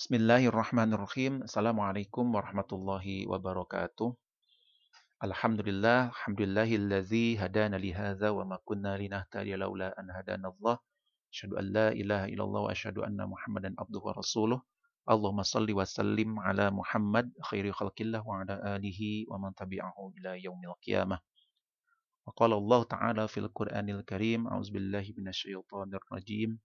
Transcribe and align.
Bismillahirrahmanirrahim. 0.00 1.44
Assalamualaikum 1.44 2.32
warahmatullahi 2.32 3.28
wabarakatuh. 3.28 4.16
Alhamdulillah, 5.20 6.08
alhamdulillahillazi 6.08 7.36
hadana 7.36 7.76
li 7.76 7.92
hadza 7.92 8.32
wa 8.32 8.48
ma 8.48 8.56
kunna 8.64 8.96
linahtadiya 8.96 9.60
laula 9.60 9.92
an 10.00 10.08
hadanallah. 10.08 10.80
Asyhadu 11.28 11.60
an 11.60 11.66
la 11.68 11.86
ilaha 11.92 12.32
illallah 12.32 12.60
wa 12.64 12.72
asyhadu 12.72 13.04
anna 13.04 13.28
Muhammadan 13.28 13.76
abduhu 13.76 14.08
wa 14.08 14.16
rasuluh. 14.16 14.64
Allahumma 15.04 15.44
salli 15.44 15.76
wa 15.76 15.84
sallim 15.84 16.40
ala 16.40 16.72
Muhammad 16.72 17.28
khairi 17.52 17.68
khalqillah 17.68 18.24
wa 18.24 18.40
ala 18.40 18.56
alihi 18.80 19.28
wa 19.28 19.36
man 19.36 19.52
tabi'ahu 19.52 20.16
ila 20.16 20.32
yaumil 20.40 20.80
qiyamah. 20.80 21.20
Wa 22.24 22.32
qala 22.32 22.56
Allah 22.56 22.80
ta'ala 22.88 23.22
fil 23.28 23.52
Qur'anil 23.52 24.00
Karim, 24.08 24.48
a'udzubillahi 24.48 25.12
minasyaitonir 25.12 26.00
rajim. 26.08 26.56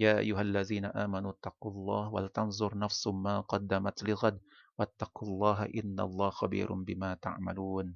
يا 0.00 0.16
أيها 0.18 0.40
الذين 0.40 0.84
آمنوا 0.96 1.30
اتقوا 1.30 1.70
الله 1.70 2.04
ولتنظر 2.08 2.78
نفس 2.78 3.06
ما 3.12 3.40
قدمت 3.44 4.08
لغد 4.08 4.40
واتقوا 4.80 5.28
الله 5.28 5.58
إن 5.76 6.00
الله 6.00 6.30
خبير 6.30 6.72
بما 6.72 7.20
تعملون. 7.20 7.86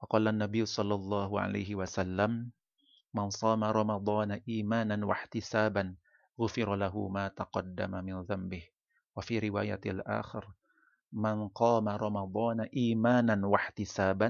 وقال 0.00 0.28
النبي 0.28 0.62
صلى 0.66 0.94
الله 0.94 1.30
عليه 1.40 1.70
وسلم 1.74 2.52
من 3.16 3.30
صام 3.30 3.64
رمضان 3.64 4.44
إيمانا 4.44 5.06
واحتسابا 5.06 5.96
غفر 6.40 6.68
له 6.76 6.94
ما 7.08 7.28
تقدم 7.28 7.92
من 8.04 8.20
ذنبه. 8.20 8.62
وفي 9.16 9.38
رواية 9.48 9.80
الآخر 9.86 10.44
من 11.12 11.48
قام 11.48 11.88
رمضان 11.88 12.60
إيمانا 12.60 13.46
واحتسابا 13.46 14.28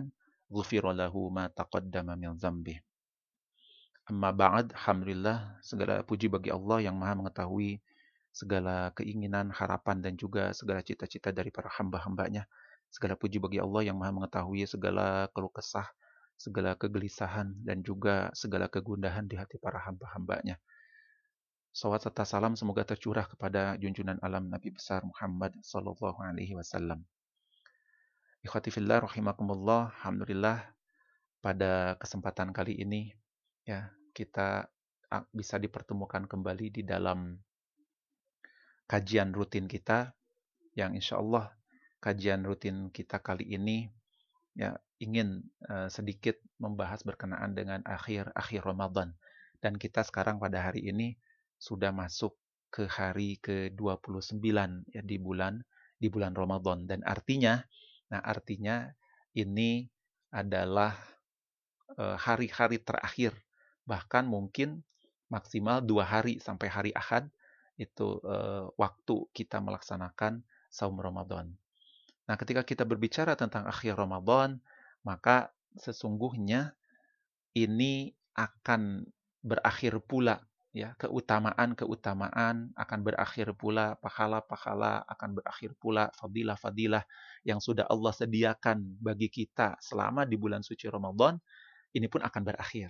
غفر 0.55 0.85
له 0.93 1.15
ما 1.35 1.47
تقدم 1.47 2.07
من 2.07 2.31
ذنبه. 2.39 2.92
Amma 4.11 4.35
ba'd, 4.35 4.75
Alhamdulillah, 4.75 5.63
segala 5.63 6.03
puji 6.03 6.27
bagi 6.27 6.51
Allah 6.51 6.83
yang 6.83 6.99
maha 6.99 7.15
mengetahui 7.15 7.79
segala 8.35 8.91
keinginan, 8.99 9.55
harapan, 9.55 10.03
dan 10.03 10.19
juga 10.19 10.51
segala 10.57 10.83
cita-cita 10.83 11.31
dari 11.31 11.55
para 11.55 11.71
hamba-hambanya. 11.71 12.49
Segala 12.91 13.15
puji 13.15 13.39
bagi 13.39 13.63
Allah 13.63 13.87
yang 13.87 14.01
maha 14.01 14.11
mengetahui 14.11 14.67
segala 14.67 15.31
keluh 15.31 15.55
kesah, 15.55 15.87
segala 16.35 16.75
kegelisahan, 16.75 17.55
dan 17.63 17.87
juga 17.87 18.35
segala 18.35 18.67
kegundahan 18.67 19.29
di 19.31 19.39
hati 19.39 19.63
para 19.63 19.79
hamba-hambanya. 19.79 20.59
Salawat 21.73 22.05
serta 22.05 22.27
salam 22.27 22.53
semoga 22.59 22.83
tercurah 22.85 23.25
kepada 23.25 23.79
junjungan 23.81 24.19
alam 24.21 24.51
Nabi 24.51 24.75
besar 24.75 25.07
Muhammad 25.07 25.57
Sallallahu 25.63 26.21
Alaihi 26.21 26.53
Wasallam. 26.59 27.07
Ikhwati 28.43 28.75
fillah 28.75 28.99
rahimakumullah, 29.01 29.95
Alhamdulillah 30.03 30.75
pada 31.39 31.95
kesempatan 31.97 32.51
kali 32.51 32.77
ini 32.83 33.15
ya 33.67 33.91
kita 34.13 34.69
bisa 35.33 35.61
dipertemukan 35.61 36.25
kembali 36.25 36.73
di 36.73 36.83
dalam 36.89 37.37
kajian 38.89 39.33
rutin 39.37 39.69
kita 39.69 40.17
yang 40.73 40.97
insya 40.97 41.21
Allah 41.21 41.53
kajian 42.03 42.43
rutin 42.43 42.89
kita 42.91 43.23
kali 43.23 43.47
ini 43.55 43.87
ya 44.59 44.75
ingin 45.03 45.43
uh, 45.67 45.91
sedikit 45.91 46.39
membahas 46.63 47.03
berkenaan 47.03 47.55
dengan 47.59 47.81
akhir 47.83 48.31
akhir 48.35 48.63
Ramadan. 48.63 49.15
Dan 49.63 49.79
kita 49.79 50.03
sekarang 50.03 50.43
pada 50.43 50.59
hari 50.71 50.91
ini 50.91 51.15
sudah 51.59 51.95
masuk 51.95 52.35
ke 52.73 52.91
hari 52.91 53.39
ke-29 53.39 54.43
ya 54.91 55.03
di 55.03 55.17
bulan 55.19 55.63
di 55.99 56.11
bulan 56.11 56.35
Ramadan. 56.35 56.87
Dan 56.87 57.03
artinya 57.07 57.63
nah 58.11 58.21
artinya 58.23 58.91
ini 59.33 59.89
adalah 60.35 60.93
eh, 61.97 62.17
hari-hari 62.19 62.77
uh, 62.81 62.85
terakhir 62.85 63.33
bahkan 63.85 64.27
mungkin 64.29 64.83
maksimal 65.33 65.81
dua 65.81 66.05
hari 66.05 66.39
sampai 66.39 66.69
hari 66.69 66.93
Ahad 66.93 67.33
itu 67.81 68.21
uh, 68.23 68.69
waktu 68.77 69.27
kita 69.33 69.59
melaksanakan 69.65 70.45
saum 70.69 71.01
Ramadan. 71.01 71.53
Nah, 72.29 72.37
ketika 72.37 72.63
kita 72.63 72.85
berbicara 72.85 73.35
tentang 73.35 73.67
akhir 73.67 73.97
Ramadan, 73.97 74.61
maka 75.03 75.51
sesungguhnya 75.81 76.77
ini 77.57 78.13
akan 78.37 79.05
berakhir 79.43 79.99
pula 80.05 80.41
ya 80.73 80.97
keutamaan-keutamaan 80.97 82.73
akan 82.73 83.01
berakhir 83.05 83.53
pula 83.53 83.93
pahala-pahala 84.01 85.05
akan 85.05 85.37
berakhir 85.37 85.77
pula 85.77 86.09
fadilah-fadilah 86.17 87.05
yang 87.45 87.61
sudah 87.61 87.85
Allah 87.93 88.13
sediakan 88.17 88.97
bagi 88.97 89.29
kita 89.29 89.77
selama 89.85 90.25
di 90.25 90.41
bulan 90.41 90.65
suci 90.65 90.89
Ramadan 90.89 91.37
ini 91.93 92.09
pun 92.09 92.25
akan 92.25 92.41
berakhir 92.41 92.89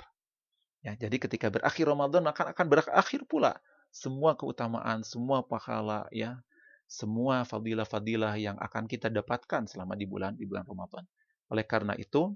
Ya, 0.83 0.99
jadi 0.99 1.15
ketika 1.15 1.47
berakhir 1.47 1.87
Ramadan 1.87 2.27
maka 2.27 2.51
akan 2.51 2.67
berakhir 2.67 3.23
pula 3.31 3.63
semua 3.95 4.35
keutamaan, 4.35 5.07
semua 5.07 5.47
pahala 5.47 6.11
ya, 6.11 6.43
semua 6.91 7.47
fadilah-fadilah 7.47 8.35
yang 8.35 8.59
akan 8.59 8.91
kita 8.91 9.07
dapatkan 9.07 9.71
selama 9.71 9.95
di 9.95 10.11
bulan 10.11 10.35
di 10.35 10.43
bulan 10.43 10.67
Ramadan. 10.67 11.07
Oleh 11.55 11.63
karena 11.63 11.95
itu, 11.95 12.35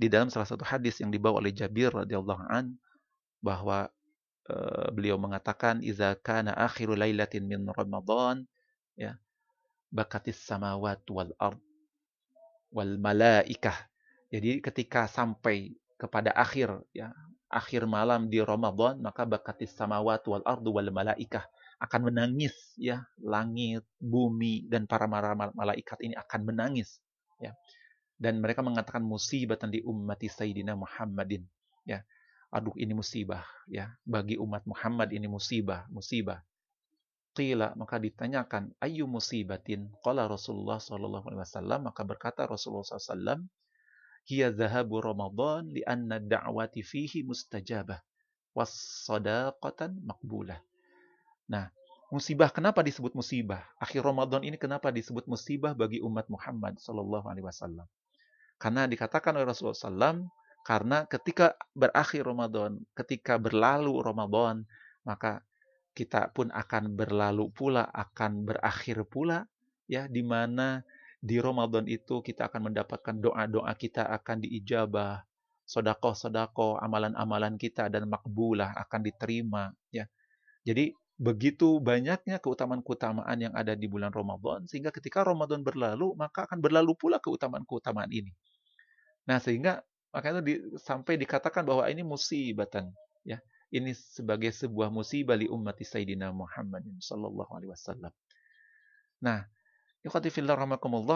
di 0.00 0.08
dalam 0.08 0.32
salah 0.32 0.48
satu 0.48 0.64
hadis 0.64 1.04
yang 1.04 1.12
dibawa 1.12 1.44
oleh 1.44 1.52
Jabir 1.52 1.92
radhiyallahu 1.92 2.42
an 2.48 2.80
bahwa 3.44 3.92
uh, 4.48 4.88
beliau 4.94 5.20
mengatakan 5.20 5.84
iza 5.84 6.16
kana 6.16 6.56
akhiru 6.56 6.96
lailatin 6.96 7.44
min 7.44 7.68
Ramadan 7.68 8.48
ya 8.96 9.20
bakatis 9.92 10.40
samawat 10.40 11.04
wal 11.12 11.34
ard 11.36 11.60
wal 12.72 12.96
malaikah. 12.96 13.76
Jadi 14.32 14.64
ketika 14.64 15.04
sampai 15.04 15.76
kepada 16.00 16.32
akhir 16.32 16.80
ya 16.96 17.12
akhir 17.52 17.84
malam 17.84 18.32
di 18.32 18.40
Ramadan, 18.40 19.04
maka 19.04 19.28
bakatis 19.28 19.76
samawat 19.76 20.24
wal 20.24 20.40
ardu 20.48 20.72
wal 20.72 20.88
malaikah 20.88 21.44
akan 21.84 22.08
menangis 22.08 22.56
ya. 22.80 23.04
Langit 23.20 23.84
bumi 24.00 24.64
dan 24.72 24.88
para 24.88 25.04
malaikat 25.52 26.00
ini 26.00 26.16
akan 26.16 26.40
menangis 26.48 26.96
ya. 27.36 27.52
Dan 28.16 28.40
mereka 28.40 28.64
mengatakan 28.64 29.04
musibatan 29.04 29.68
di 29.68 29.84
ummati 29.84 30.32
sayyidina 30.32 30.72
Muhammadin 30.72 31.44
ya. 31.84 32.00
Aduh 32.48 32.72
ini 32.80 32.96
musibah 32.96 33.44
ya. 33.68 33.92
Bagi 34.08 34.40
umat 34.40 34.64
Muhammad 34.64 35.12
ini 35.12 35.28
musibah 35.28 35.84
musibah. 35.92 36.40
Qila 37.32 37.76
maka 37.76 37.96
ditanyakan 37.96 38.76
ayu 38.80 39.08
musibatin? 39.08 39.88
Qala 40.04 40.28
Rasulullah 40.28 40.80
sallallahu 40.80 41.32
alaihi 41.32 41.44
wasallam 41.44 41.80
maka 41.88 42.04
berkata 42.04 42.44
Rasulullah 42.44 42.84
sallallahu 42.84 43.48
hiya 44.26 44.54
zahabu 44.54 45.02
Ramadan 45.02 45.70
li'anna 45.70 46.22
da'wati 46.22 46.82
fihi 46.86 47.26
mustajabah 47.26 47.98
was 48.52 48.70
sadaqatan 49.08 49.98
makbulah. 50.04 50.60
Nah, 51.48 51.72
musibah 52.12 52.52
kenapa 52.52 52.84
disebut 52.84 53.16
musibah? 53.16 53.64
Akhir 53.80 54.04
Ramadan 54.04 54.44
ini 54.44 54.60
kenapa 54.60 54.92
disebut 54.92 55.24
musibah 55.24 55.72
bagi 55.72 56.04
umat 56.04 56.28
Muhammad 56.28 56.76
sallallahu 56.78 57.26
alaihi 57.26 57.44
wasallam? 57.48 57.88
Karena 58.60 58.86
dikatakan 58.86 59.34
oleh 59.34 59.48
Rasulullah 59.48 59.74
SAW, 59.74 60.22
karena 60.62 61.02
ketika 61.10 61.58
berakhir 61.74 62.22
Ramadan, 62.22 62.78
ketika 62.94 63.34
berlalu 63.34 63.98
Ramadan, 63.98 64.62
maka 65.02 65.42
kita 65.98 66.30
pun 66.30 66.48
akan 66.54 66.94
berlalu 66.94 67.50
pula, 67.50 67.90
akan 67.90 68.46
berakhir 68.46 69.02
pula, 69.10 69.50
ya, 69.90 70.06
di 70.06 70.22
mana 70.22 70.86
di 71.22 71.38
Ramadan 71.38 71.86
itu 71.86 72.18
kita 72.18 72.50
akan 72.50 72.74
mendapatkan 72.74 73.14
doa-doa 73.14 73.70
kita 73.78 74.10
akan 74.10 74.42
diijabah, 74.42 75.22
sodako-sodako, 75.62 76.82
amalan-amalan 76.82 77.54
kita 77.54 77.86
dan 77.86 78.10
makbulah 78.10 78.74
akan 78.74 79.00
diterima. 79.06 79.70
Ya, 79.94 80.10
jadi 80.66 80.90
begitu 81.22 81.78
banyaknya 81.78 82.42
keutamaan-keutamaan 82.42 83.38
yang 83.38 83.54
ada 83.54 83.78
di 83.78 83.86
bulan 83.86 84.10
Ramadan 84.10 84.66
sehingga 84.66 84.90
ketika 84.90 85.22
Ramadan 85.22 85.62
berlalu 85.62 86.18
maka 86.18 86.50
akan 86.50 86.58
berlalu 86.58 86.98
pula 86.98 87.22
keutamaan-keutamaan 87.22 88.10
ini. 88.10 88.34
Nah 89.30 89.38
sehingga 89.38 89.78
makanya 90.10 90.42
di, 90.42 90.58
sampai 90.82 91.14
dikatakan 91.14 91.62
bahwa 91.62 91.86
ini 91.86 92.02
musibatan 92.02 92.90
ya 93.22 93.38
ini 93.70 93.94
sebagai 93.94 94.50
sebuah 94.50 94.90
musibah 94.90 95.38
li 95.38 95.46
umat 95.46 95.78
Sayyidina 95.78 96.34
Muhammad 96.34 96.82
sallallahu 96.98 97.54
alaihi 97.54 97.70
wasallam. 97.70 98.10
Nah, 99.22 99.46
Ikhwatifillah 100.02 100.58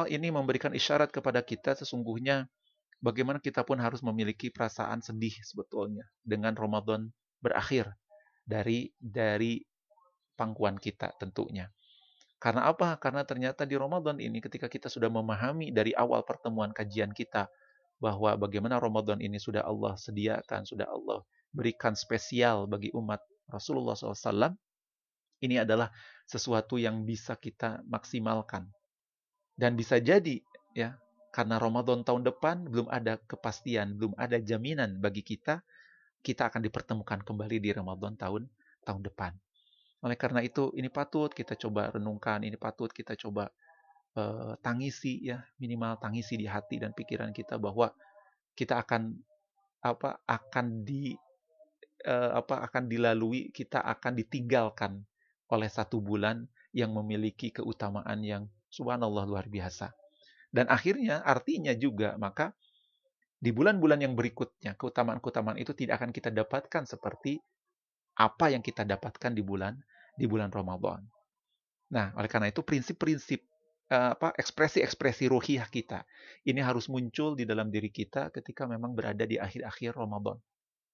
ini 0.07 0.31
memberikan 0.31 0.71
isyarat 0.71 1.11
kepada 1.11 1.43
kita 1.43 1.75
sesungguhnya 1.75 2.47
bagaimana 3.03 3.43
kita 3.43 3.67
pun 3.67 3.83
harus 3.83 3.99
memiliki 4.01 4.49
perasaan 4.49 5.03
sedih 5.03 5.35
sebetulnya 5.43 6.07
dengan 6.23 6.55
Ramadan 6.55 7.11
berakhir 7.43 7.91
dari 8.47 8.95
dari 8.99 9.59
pangkuan 10.39 10.79
kita 10.79 11.19
tentunya. 11.19 11.67
Karena 12.37 12.69
apa? 12.69 12.95
Karena 13.01 13.25
ternyata 13.25 13.65
di 13.65 13.75
Ramadan 13.75 14.21
ini 14.21 14.39
ketika 14.45 14.69
kita 14.69 14.93
sudah 14.93 15.09
memahami 15.09 15.73
dari 15.73 15.97
awal 15.97 16.23
pertemuan 16.23 16.71
kajian 16.71 17.11
kita 17.11 17.49
bahwa 17.97 18.37
bagaimana 18.37 18.77
Ramadan 18.77 19.25
ini 19.25 19.41
sudah 19.41 19.65
Allah 19.65 19.97
sediakan, 19.97 20.69
sudah 20.69 20.85
Allah 20.85 21.25
berikan 21.57 21.97
spesial 21.97 22.69
bagi 22.69 22.93
umat 22.93 23.25
Rasulullah 23.49 23.97
SAW, 23.97 24.53
ini 25.41 25.61
adalah 25.61 25.93
sesuatu 26.25 26.81
yang 26.81 27.05
bisa 27.05 27.37
kita 27.37 27.85
maksimalkan. 27.87 28.67
Dan 29.57 29.77
bisa 29.77 29.97
jadi 30.01 30.41
ya, 30.77 30.97
karena 31.33 31.57
Ramadan 31.61 32.05
tahun 32.05 32.25
depan 32.25 32.69
belum 32.69 32.89
ada 32.89 33.21
kepastian, 33.25 33.97
belum 33.97 34.17
ada 34.17 34.37
jaminan 34.41 35.01
bagi 35.01 35.25
kita 35.25 35.61
kita 36.27 36.51
akan 36.51 36.59
dipertemukan 36.59 37.23
kembali 37.23 37.63
di 37.63 37.71
Ramadan 37.71 38.19
tahun 38.19 38.51
tahun 38.83 39.03
depan. 39.07 39.31
Oleh 40.03 40.19
karena 40.19 40.43
itu, 40.43 40.75
ini 40.75 40.91
patut 40.91 41.31
kita 41.31 41.55
coba 41.55 41.95
renungkan, 41.95 42.43
ini 42.43 42.59
patut 42.59 42.91
kita 42.91 43.15
coba 43.15 43.47
uh, 44.19 44.59
tangisi 44.59 45.23
ya, 45.23 45.39
minimal 45.63 46.03
tangisi 46.03 46.35
di 46.35 46.51
hati 46.51 46.83
dan 46.83 46.91
pikiran 46.91 47.31
kita 47.31 47.63
bahwa 47.63 47.95
kita 48.59 48.83
akan 48.83 49.15
apa 49.87 50.19
akan 50.27 50.83
di 50.83 51.15
uh, 52.11 52.43
apa 52.43 52.67
akan 52.67 52.91
dilalui, 52.91 53.55
kita 53.55 53.79
akan 53.87 54.19
ditinggalkan 54.19 55.07
oleh 55.51 55.71
satu 55.71 56.03
bulan 56.03 56.47
yang 56.75 56.93
memiliki 56.93 57.55
keutamaan 57.55 58.21
yang 58.23 58.43
subhanallah 58.69 59.25
luar 59.25 59.47
biasa. 59.47 59.95
Dan 60.51 60.69
akhirnya 60.71 61.23
artinya 61.23 61.75
juga 61.77 62.15
maka 62.17 62.55
di 63.37 63.53
bulan-bulan 63.53 64.01
yang 64.01 64.17
berikutnya 64.17 64.75
keutamaan-keutamaan 64.81 65.61
itu 65.61 65.77
tidak 65.77 66.01
akan 66.01 66.11
kita 66.11 66.33
dapatkan 66.33 66.89
seperti 66.89 67.37
apa 68.17 68.49
yang 68.49 68.65
kita 68.65 68.83
dapatkan 68.89 69.37
di 69.37 69.45
bulan 69.45 69.77
di 70.17 70.25
bulan 70.25 70.49
Ramadan. 70.49 71.05
Nah, 71.93 72.17
oleh 72.17 72.27
karena 72.27 72.49
itu 72.49 72.65
prinsip-prinsip 72.65 73.45
eh, 73.93 74.11
apa 74.17 74.33
ekspresi-ekspresi 74.35 75.29
ruhiyah 75.29 75.69
kita 75.69 76.03
ini 76.49 76.65
harus 76.65 76.89
muncul 76.89 77.37
di 77.37 77.45
dalam 77.45 77.69
diri 77.69 77.93
kita 77.93 78.33
ketika 78.33 78.65
memang 78.65 78.97
berada 78.97 79.23
di 79.29 79.37
akhir-akhir 79.37 79.95
Ramadan. 79.95 80.41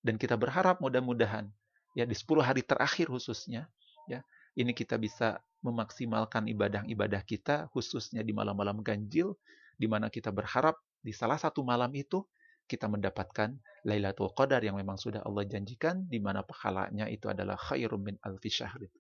Dan 0.03 0.19
kita 0.19 0.35
berharap 0.35 0.83
mudah-mudahan 0.83 1.47
ya 1.95 2.03
di 2.03 2.17
10 2.19 2.43
hari 2.43 2.67
terakhir 2.67 3.07
khususnya 3.07 3.71
ya 4.11 4.19
ini 4.59 4.73
kita 4.77 5.01
bisa 5.01 5.41
memaksimalkan 5.63 6.51
ibadah-ibadah 6.51 7.23
kita 7.25 7.71
khususnya 7.71 8.21
di 8.27 8.35
malam-malam 8.35 8.83
ganjil 8.83 9.39
di 9.79 9.87
mana 9.87 10.11
kita 10.13 10.35
berharap 10.35 10.77
di 11.01 11.15
salah 11.15 11.39
satu 11.39 11.63
malam 11.63 11.91
itu 11.95 12.23
kita 12.67 12.87
mendapatkan 12.87 13.59
Lailatul 13.85 14.31
Qadar 14.33 14.63
yang 14.63 14.79
memang 14.79 14.95
sudah 14.97 15.21
Allah 15.27 15.43
janjikan 15.45 16.07
di 16.07 16.23
mana 16.23 16.47
pahalanya 16.47 17.11
itu 17.11 17.27
adalah 17.27 17.59
khairum 17.59 18.01
min 18.01 18.17
alfi 18.23 18.49
syahrin. 18.49 18.91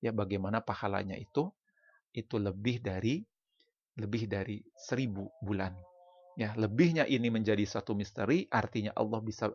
Ya 0.00 0.10
bagaimana 0.10 0.64
pahalanya 0.64 1.14
itu 1.14 1.52
itu 2.16 2.36
lebih 2.40 2.80
dari 2.80 3.22
lebih 4.00 4.24
dari 4.28 4.64
seribu 4.74 5.28
bulan. 5.44 5.76
Ya, 6.32 6.56
lebihnya 6.56 7.04
ini 7.04 7.28
menjadi 7.28 7.60
satu 7.68 7.92
misteri, 7.92 8.48
artinya 8.48 8.96
Allah 8.96 9.20
bisa 9.20 9.52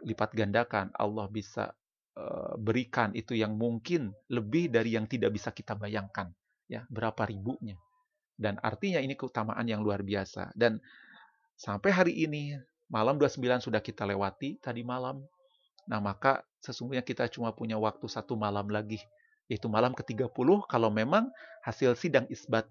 lipat 0.00 0.32
gandakan, 0.32 0.88
Allah 0.96 1.28
bisa 1.28 1.76
berikan 2.58 3.14
itu 3.14 3.38
yang 3.38 3.54
mungkin 3.54 4.10
lebih 4.32 4.72
dari 4.72 4.98
yang 4.98 5.06
tidak 5.06 5.34
bisa 5.34 5.54
kita 5.54 5.78
bayangkan. 5.78 6.30
Ya, 6.68 6.84
berapa 6.90 7.24
ribunya. 7.24 7.78
Dan 8.38 8.60
artinya 8.60 9.00
ini 9.00 9.14
keutamaan 9.14 9.64
yang 9.66 9.80
luar 9.80 10.04
biasa. 10.04 10.52
Dan 10.52 10.78
sampai 11.56 11.90
hari 11.90 12.14
ini 12.26 12.58
Malam 12.88 13.20
29 13.20 13.68
sudah 13.68 13.84
kita 13.84 14.08
lewati 14.08 14.56
tadi 14.64 14.80
malam. 14.80 15.20
Nah, 15.84 16.00
maka 16.00 16.40
sesungguhnya 16.64 17.04
kita 17.04 17.28
cuma 17.28 17.52
punya 17.52 17.76
waktu 17.76 18.08
satu 18.08 18.32
malam 18.32 18.64
lagi, 18.72 18.96
yaitu 19.44 19.68
malam 19.68 19.92
ke-30 19.92 20.64
kalau 20.64 20.88
memang 20.88 21.28
hasil 21.64 21.92
sidang 21.96 22.24
isbat 22.32 22.64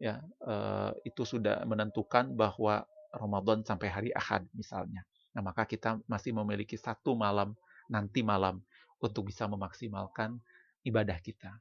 ya 0.00 0.16
eh, 0.48 0.90
itu 1.04 1.28
sudah 1.28 1.60
menentukan 1.68 2.32
bahwa 2.32 2.88
Ramadan 3.12 3.60
sampai 3.60 3.88
hari 3.92 4.10
Ahad 4.16 4.48
misalnya. 4.56 5.04
Nah, 5.36 5.44
maka 5.44 5.68
kita 5.68 6.00
masih 6.08 6.32
memiliki 6.32 6.80
satu 6.80 7.12
malam 7.12 7.52
nanti 7.92 8.24
malam 8.24 8.64
untuk 9.00 9.28
bisa 9.28 9.48
memaksimalkan 9.48 10.38
ibadah 10.84 11.16
kita. 11.20 11.56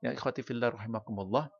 Ya, 0.00 0.14
ikhwati 0.14 0.46
fillah 0.46 0.70
rahimakumullah. 0.72 1.50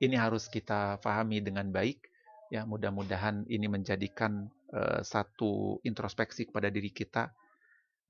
Ini 0.00 0.16
harus 0.16 0.48
kita 0.48 0.96
pahami 1.04 1.44
dengan 1.44 1.68
baik 1.68 2.10
Ya, 2.50 2.66
mudah-mudahan 2.66 3.46
ini 3.46 3.70
menjadikan 3.70 4.50
uh, 4.74 5.00
satu 5.06 5.78
introspeksi 5.86 6.50
kepada 6.50 6.66
diri 6.66 6.90
kita 6.90 7.30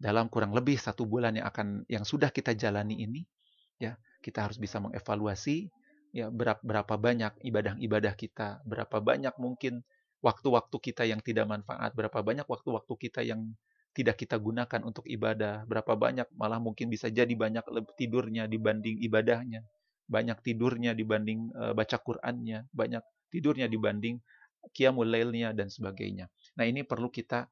dalam 0.00 0.32
kurang 0.32 0.56
lebih 0.56 0.80
satu 0.80 1.04
bulan 1.04 1.36
yang 1.36 1.44
akan 1.44 1.84
yang 1.92 2.08
sudah 2.08 2.32
kita 2.32 2.56
jalani 2.56 3.04
ini. 3.04 3.28
Ya, 3.76 4.00
kita 4.24 4.48
harus 4.48 4.56
bisa 4.56 4.80
mengevaluasi 4.80 5.68
ya 6.16 6.32
berapa, 6.32 6.56
berapa 6.64 6.94
banyak 6.96 7.36
ibadah-ibadah 7.44 8.16
kita, 8.16 8.64
berapa 8.64 8.96
banyak 9.04 9.36
mungkin 9.36 9.84
waktu-waktu 10.24 10.76
kita 10.88 11.04
yang 11.04 11.20
tidak 11.20 11.44
manfaat, 11.44 11.92
berapa 11.92 12.24
banyak 12.24 12.48
waktu-waktu 12.48 12.94
kita 12.96 13.20
yang 13.20 13.44
tidak 13.90 14.22
kita 14.22 14.38
gunakan 14.38 14.80
untuk 14.86 15.04
ibadah, 15.10 15.66
berapa 15.66 15.92
banyak 15.98 16.28
malah 16.38 16.62
mungkin 16.62 16.86
bisa 16.90 17.10
jadi 17.10 17.30
banyak 17.34 17.66
tidurnya 17.98 18.46
dibanding 18.46 19.02
ibadahnya, 19.02 19.66
banyak 20.06 20.38
tidurnya 20.46 20.94
dibanding 20.94 21.50
uh, 21.58 21.74
baca 21.74 21.98
Qur'annya, 21.98 22.70
banyak 22.70 23.02
tidurnya 23.34 23.66
dibanding 23.66 24.22
qiyamul 24.70 25.08
lailnya 25.08 25.50
dan 25.56 25.72
sebagainya. 25.72 26.30
Nah, 26.58 26.64
ini 26.68 26.86
perlu 26.86 27.10
kita 27.10 27.50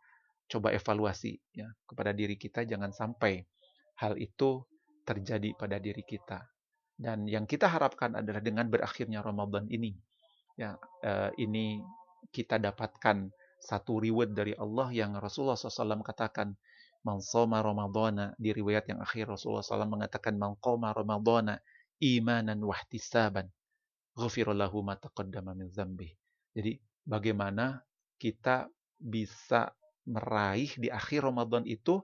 coba 0.48 0.72
evaluasi 0.72 1.36
ya 1.52 1.68
kepada 1.84 2.16
diri 2.16 2.40
kita 2.40 2.64
jangan 2.64 2.88
sampai 2.88 3.44
hal 4.00 4.16
itu 4.16 4.64
terjadi 5.04 5.52
pada 5.56 5.76
diri 5.76 6.04
kita. 6.04 6.44
Dan 6.98 7.30
yang 7.30 7.46
kita 7.46 7.70
harapkan 7.70 8.18
adalah 8.18 8.42
dengan 8.42 8.66
berakhirnya 8.66 9.22
Ramadan 9.22 9.70
ini 9.70 9.94
ya 10.58 10.74
eh, 11.06 11.30
ini 11.38 11.78
kita 12.34 12.58
dapatkan 12.58 13.30
satu 13.58 13.98
reward 13.98 14.32
dari 14.32 14.54
Allah 14.54 14.88
yang 14.94 15.18
Rasulullah 15.18 15.58
SAW 15.58 16.02
katakan 16.06 16.54
man 17.02 17.22
soma 17.22 17.62
ramadhana 17.62 18.34
di 18.38 18.50
riwayat 18.54 18.90
yang 18.90 19.02
akhir 19.02 19.30
Rasulullah 19.30 19.62
SAW 19.62 19.86
mengatakan 19.86 20.34
man 20.38 20.54
qoma 20.58 20.94
ramadhana 20.94 21.62
imanan 21.98 22.62
wahtisaban 22.62 23.50
ghufirallahu 24.18 24.82
ma 24.82 24.98
taqaddama 24.98 25.54
min 25.54 25.70
dzambi. 25.70 26.10
Jadi 26.54 26.74
bagaimana 27.06 27.82
kita 28.18 28.66
bisa 28.98 29.70
meraih 30.10 30.74
di 30.74 30.90
akhir 30.90 31.22
Ramadan 31.30 31.62
itu 31.68 32.02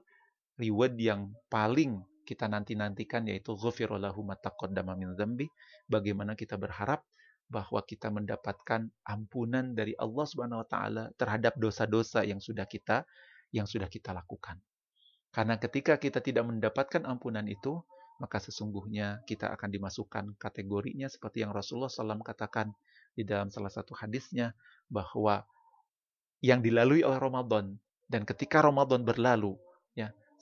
reward 0.55 0.95
yang 0.95 1.35
paling 1.51 1.99
kita 2.23 2.47
nanti-nantikan 2.47 3.27
yaitu 3.27 3.53
ghufirallahu 3.59 4.23
ma 4.23 4.39
taqaddama 4.39 4.95
min 4.95 5.11
dzambi. 5.11 5.51
Bagaimana 5.91 6.39
kita 6.39 6.55
berharap 6.55 7.03
bahwa 7.45 7.81
kita 7.85 8.09
mendapatkan 8.09 8.89
ampunan 9.05 9.77
dari 9.77 9.93
Allah 10.01 10.25
Subhanahu 10.25 10.65
wa 10.65 10.67
taala 10.67 11.03
terhadap 11.15 11.53
dosa-dosa 11.61 12.25
yang 12.25 12.41
sudah 12.41 12.65
kita 12.65 13.05
yang 13.53 13.69
sudah 13.69 13.87
kita 13.87 14.11
lakukan. 14.11 14.57
Karena 15.29 15.59
ketika 15.59 15.99
kita 15.99 16.23
tidak 16.23 16.47
mendapatkan 16.47 17.03
ampunan 17.05 17.45
itu, 17.45 17.79
maka 18.19 18.39
sesungguhnya 18.39 19.23
kita 19.27 19.51
akan 19.51 19.67
dimasukkan 19.67 20.39
kategorinya 20.39 21.11
seperti 21.11 21.43
yang 21.43 21.51
Rasulullah 21.51 21.91
SAW 21.91 22.23
katakan 22.23 22.71
di 23.11 23.27
dalam 23.27 23.51
salah 23.51 23.71
satu 23.71 23.91
hadisnya 23.91 24.55
bahwa 24.87 25.43
yang 26.39 26.63
dilalui 26.63 27.03
oleh 27.03 27.19
Ramadan 27.19 27.75
dan 28.07 28.23
ketika 28.23 28.63
Ramadan 28.63 29.03
berlalu 29.03 29.59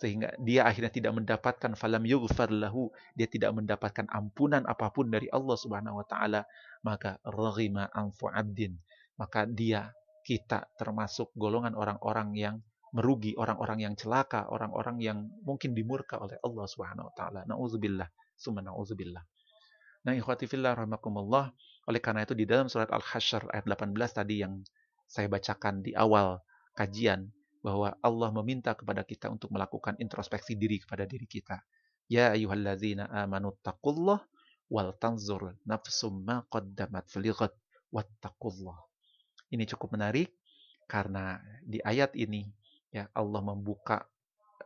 sehingga 0.03 0.35
dia 0.43 0.67
akhirnya 0.67 0.91
tidak 0.91 1.15
mendapatkan 1.15 1.79
falam 1.79 2.03
yughfar 2.03 2.51
lahu 2.51 2.91
dia 3.15 3.23
tidak 3.23 3.55
mendapatkan 3.55 4.03
ampunan 4.11 4.67
apa 4.67 4.91
pun 4.91 5.07
dari 5.07 5.31
Allah 5.31 5.55
Subhanahu 5.55 6.03
wa 6.03 6.05
taala 6.05 6.43
maka 6.83 7.23
raghima 7.23 7.87
anfu 7.95 8.27
abdin 8.27 8.75
maka 9.15 9.47
dia 9.47 9.95
kita 10.27 10.67
termasuk 10.75 11.31
golongan 11.39 11.71
orang-orang 11.79 12.35
yang 12.35 12.55
merugi 12.93 13.33
orang-orang 13.33 13.89
yang 13.89 13.93
celaka, 13.97 14.45
orang-orang 14.53 15.01
yang 15.01 15.17
mungkin 15.41 15.73
dimurka 15.73 16.21
oleh 16.21 16.37
Allah 16.45 16.65
Subhanahu 16.69 17.09
wa 17.09 17.13
taala. 17.17 17.41
Nauzubillah, 17.49 18.05
summa 18.37 18.61
nauzubillah. 18.61 19.25
Nah, 20.05 20.13
ikhwati 20.13 20.45
fillah 20.45 20.77
rahimakumullah, 20.77 21.49
oleh 21.89 21.99
karena 21.99 22.21
itu 22.21 22.37
di 22.37 22.45
dalam 22.45 22.69
surat 22.69 22.93
Al-Hasyr 22.93 23.49
ayat 23.49 23.65
18 23.65 23.97
tadi 24.13 24.45
yang 24.45 24.61
saya 25.09 25.25
bacakan 25.25 25.81
di 25.81 25.97
awal 25.97 26.39
kajian 26.77 27.33
bahwa 27.63 27.95
Allah 28.03 28.29
meminta 28.43 28.75
kepada 28.75 29.07
kita 29.07 29.31
untuk 29.31 29.55
melakukan 29.55 29.95
introspeksi 29.95 30.59
diri 30.59 30.83
kepada 30.83 31.07
diri 31.07 31.23
kita. 31.23 31.63
Ya 32.11 32.35
ayyuhallazina 32.35 33.07
amanu 33.07 33.55
taqullah 33.63 34.19
wal 34.67 34.91
tanzur 34.99 35.55
nafsum 35.63 36.27
ma 36.27 36.43
qaddamat 36.51 37.07
falighad 37.07 37.55
wattaqullah. 37.87 38.75
Ini 39.55 39.63
cukup 39.63 39.95
menarik 39.95 40.35
karena 40.91 41.39
di 41.63 41.79
ayat 41.79 42.11
ini 42.19 42.51
ya 42.91 43.07
Allah 43.15 43.39
membuka 43.39 44.03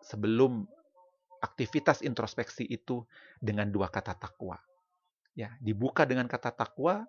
sebelum 0.01 0.66
aktivitas 1.38 2.01
introspeksi 2.01 2.66
itu 2.66 3.06
dengan 3.38 3.70
dua 3.70 3.94
kata 3.94 4.18
takwa. 4.18 4.58
Ya, 5.38 5.54
dibuka 5.62 6.01
dengan 6.10 6.25
kata 6.25 6.50
takwa, 6.50 7.06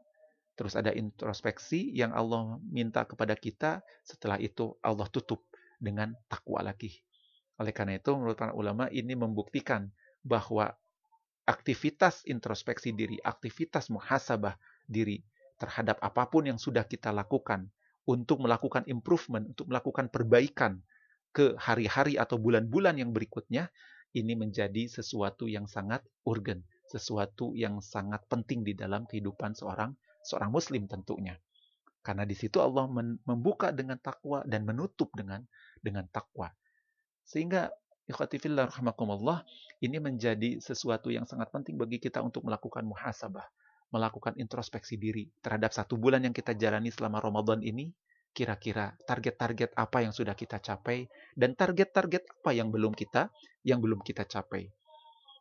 terus 0.52 0.76
ada 0.76 0.92
introspeksi 0.92 1.96
yang 1.96 2.12
Allah 2.12 2.60
minta 2.68 3.08
kepada 3.08 3.32
kita, 3.32 3.80
setelah 4.04 4.36
itu 4.36 4.76
Allah 4.84 5.08
tutup 5.08 5.48
dengan 5.78 6.14
takwa 6.26 6.60
lagi. 6.60 6.92
Oleh 7.58 7.74
karena 7.74 7.98
itu, 7.98 8.14
menurut 8.14 8.38
para 8.38 8.54
ulama 8.54 8.86
ini 8.90 9.18
membuktikan 9.18 9.90
bahwa 10.22 10.74
aktivitas 11.48 12.22
introspeksi 12.28 12.92
diri, 12.92 13.16
aktivitas 13.24 13.88
muhasabah 13.88 14.58
diri 14.86 15.24
terhadap 15.58 15.98
apa 15.98 16.28
pun 16.30 16.46
yang 16.46 16.60
sudah 16.60 16.86
kita 16.86 17.10
lakukan 17.10 17.66
untuk 18.06 18.44
melakukan 18.44 18.86
improvement, 18.86 19.50
untuk 19.50 19.66
melakukan 19.68 20.06
perbaikan 20.12 20.80
ke 21.34 21.58
hari-hari 21.58 22.16
atau 22.16 22.38
bulan-bulan 22.38 22.96
yang 23.00 23.10
berikutnya, 23.10 23.68
ini 24.16 24.32
menjadi 24.32 24.88
sesuatu 24.88 25.44
yang 25.44 25.68
sangat 25.68 26.00
urgen, 26.24 26.64
sesuatu 26.88 27.52
yang 27.52 27.84
sangat 27.84 28.24
penting 28.32 28.64
di 28.64 28.72
dalam 28.72 29.04
kehidupan 29.04 29.52
seorang 29.52 29.92
seorang 30.24 30.48
muslim 30.48 30.88
tentunya. 30.88 31.36
Karena 32.08 32.24
di 32.24 32.32
situ 32.32 32.56
Allah 32.56 32.88
membuka 33.28 33.68
dengan 33.68 34.00
takwa 34.00 34.40
dan 34.48 34.64
menutup 34.64 35.12
dengan 35.12 35.44
dengan 35.76 36.08
takwa. 36.08 36.48
Sehingga 37.20 37.68
ikhwatifillah 38.08 38.72
rahmakumullah, 38.72 39.44
ini 39.84 40.00
menjadi 40.00 40.56
sesuatu 40.56 41.12
yang 41.12 41.28
sangat 41.28 41.52
penting 41.52 41.76
bagi 41.76 42.00
kita 42.00 42.24
untuk 42.24 42.48
melakukan 42.48 42.88
muhasabah, 42.88 43.44
melakukan 43.92 44.40
introspeksi 44.40 44.96
diri 44.96 45.28
terhadap 45.44 45.76
satu 45.76 46.00
bulan 46.00 46.24
yang 46.24 46.32
kita 46.32 46.56
jalani 46.56 46.88
selama 46.88 47.20
Ramadan 47.20 47.60
ini, 47.60 47.92
kira-kira 48.32 48.96
target-target 49.04 49.76
apa 49.76 50.00
yang 50.00 50.16
sudah 50.16 50.32
kita 50.32 50.64
capai 50.64 51.04
dan 51.36 51.52
target-target 51.52 52.24
apa 52.24 52.56
yang 52.56 52.72
belum 52.72 52.96
kita 52.96 53.28
yang 53.68 53.84
belum 53.84 54.00
kita 54.00 54.24
capai. 54.24 54.64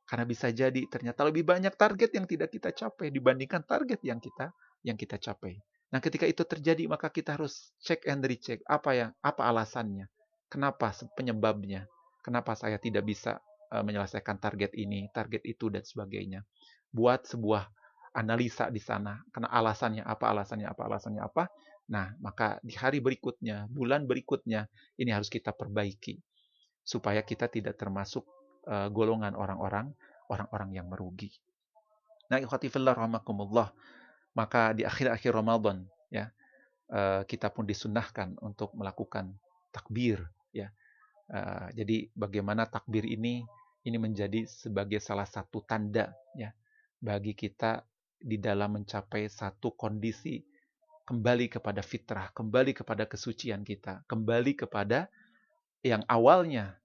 Karena 0.03 0.27
bisa 0.27 0.51
jadi 0.51 0.83
ternyata 0.91 1.23
lebih 1.23 1.47
banyak 1.47 1.79
target 1.79 2.11
yang 2.11 2.27
tidak 2.27 2.51
kita 2.51 2.75
capai 2.75 3.07
dibandingkan 3.07 3.63
target 3.63 4.03
yang 4.03 4.19
kita 4.19 4.51
yang 4.83 4.99
kita 4.99 5.15
capai. 5.15 5.63
Nah, 5.87 6.03
ketika 6.03 6.27
itu 6.27 6.43
terjadi 6.43 6.83
maka 6.91 7.07
kita 7.07 7.39
harus 7.39 7.71
cek 7.79 8.07
and 8.11 8.23
recheck 8.27 8.59
apa 8.67 8.91
ya, 8.91 9.07
apa 9.23 9.47
alasannya? 9.47 10.11
Kenapa 10.51 10.91
penyebabnya? 11.15 11.87
Kenapa 12.23 12.55
saya 12.59 12.75
tidak 12.75 13.07
bisa 13.07 13.39
uh, 13.71 13.83
menyelesaikan 13.83 14.39
target 14.39 14.75
ini, 14.75 15.07
target 15.15 15.43
itu 15.47 15.71
dan 15.71 15.83
sebagainya. 15.83 16.43
Buat 16.91 17.27
sebuah 17.27 17.67
analisa 18.15 18.67
di 18.67 18.81
sana. 18.83 19.21
Karena 19.31 19.47
alasannya 19.51 20.03
apa, 20.03 20.25
alasannya 20.31 20.67
apa, 20.67 20.81
alasannya 20.87 21.21
apa. 21.23 21.43
Nah, 21.87 22.11
maka 22.19 22.59
di 22.59 22.75
hari 22.75 22.99
berikutnya, 22.99 23.71
bulan 23.71 24.03
berikutnya 24.03 24.67
ini 24.99 25.11
harus 25.15 25.31
kita 25.31 25.55
perbaiki 25.55 26.19
supaya 26.83 27.23
kita 27.23 27.47
tidak 27.47 27.79
termasuk 27.79 28.27
uh, 28.67 28.91
golongan 28.91 29.35
orang-orang 29.35 29.91
orang-orang 30.27 30.75
yang 30.75 30.87
merugi. 30.91 31.31
Nah, 32.27 32.43
ikhwati 32.43 32.67
fillah 32.67 32.95
rahmakumullah. 32.95 33.71
Maka 34.37 34.77
di 34.77 34.85
akhir-akhir 34.85 35.33
Ramadan 35.33 35.81
ya, 36.13 36.29
uh, 36.93 37.25
kita 37.25 37.49
pun 37.49 37.65
disunahkan 37.65 38.37
untuk 38.45 38.69
melakukan 38.77 39.33
takbir 39.73 40.21
ya. 40.53 40.69
Uh, 41.27 41.67
jadi 41.73 42.07
bagaimana 42.13 42.69
takbir 42.69 43.03
ini 43.03 43.43
ini 43.83 43.97
menjadi 43.97 44.47
sebagai 44.47 45.01
salah 45.03 45.27
satu 45.27 45.59
tanda 45.65 46.15
ya 46.37 46.55
bagi 47.01 47.35
kita 47.35 47.83
di 48.17 48.39
dalam 48.39 48.79
mencapai 48.79 49.27
satu 49.27 49.75
kondisi 49.75 50.41
kembali 51.07 51.47
kepada 51.47 51.79
fitrah, 51.79 52.27
kembali 52.35 52.75
kepada 52.75 53.07
kesucian 53.07 53.63
kita, 53.63 54.03
kembali 54.11 54.59
kepada 54.59 55.07
yang 55.79 56.03
awalnya 56.11 56.75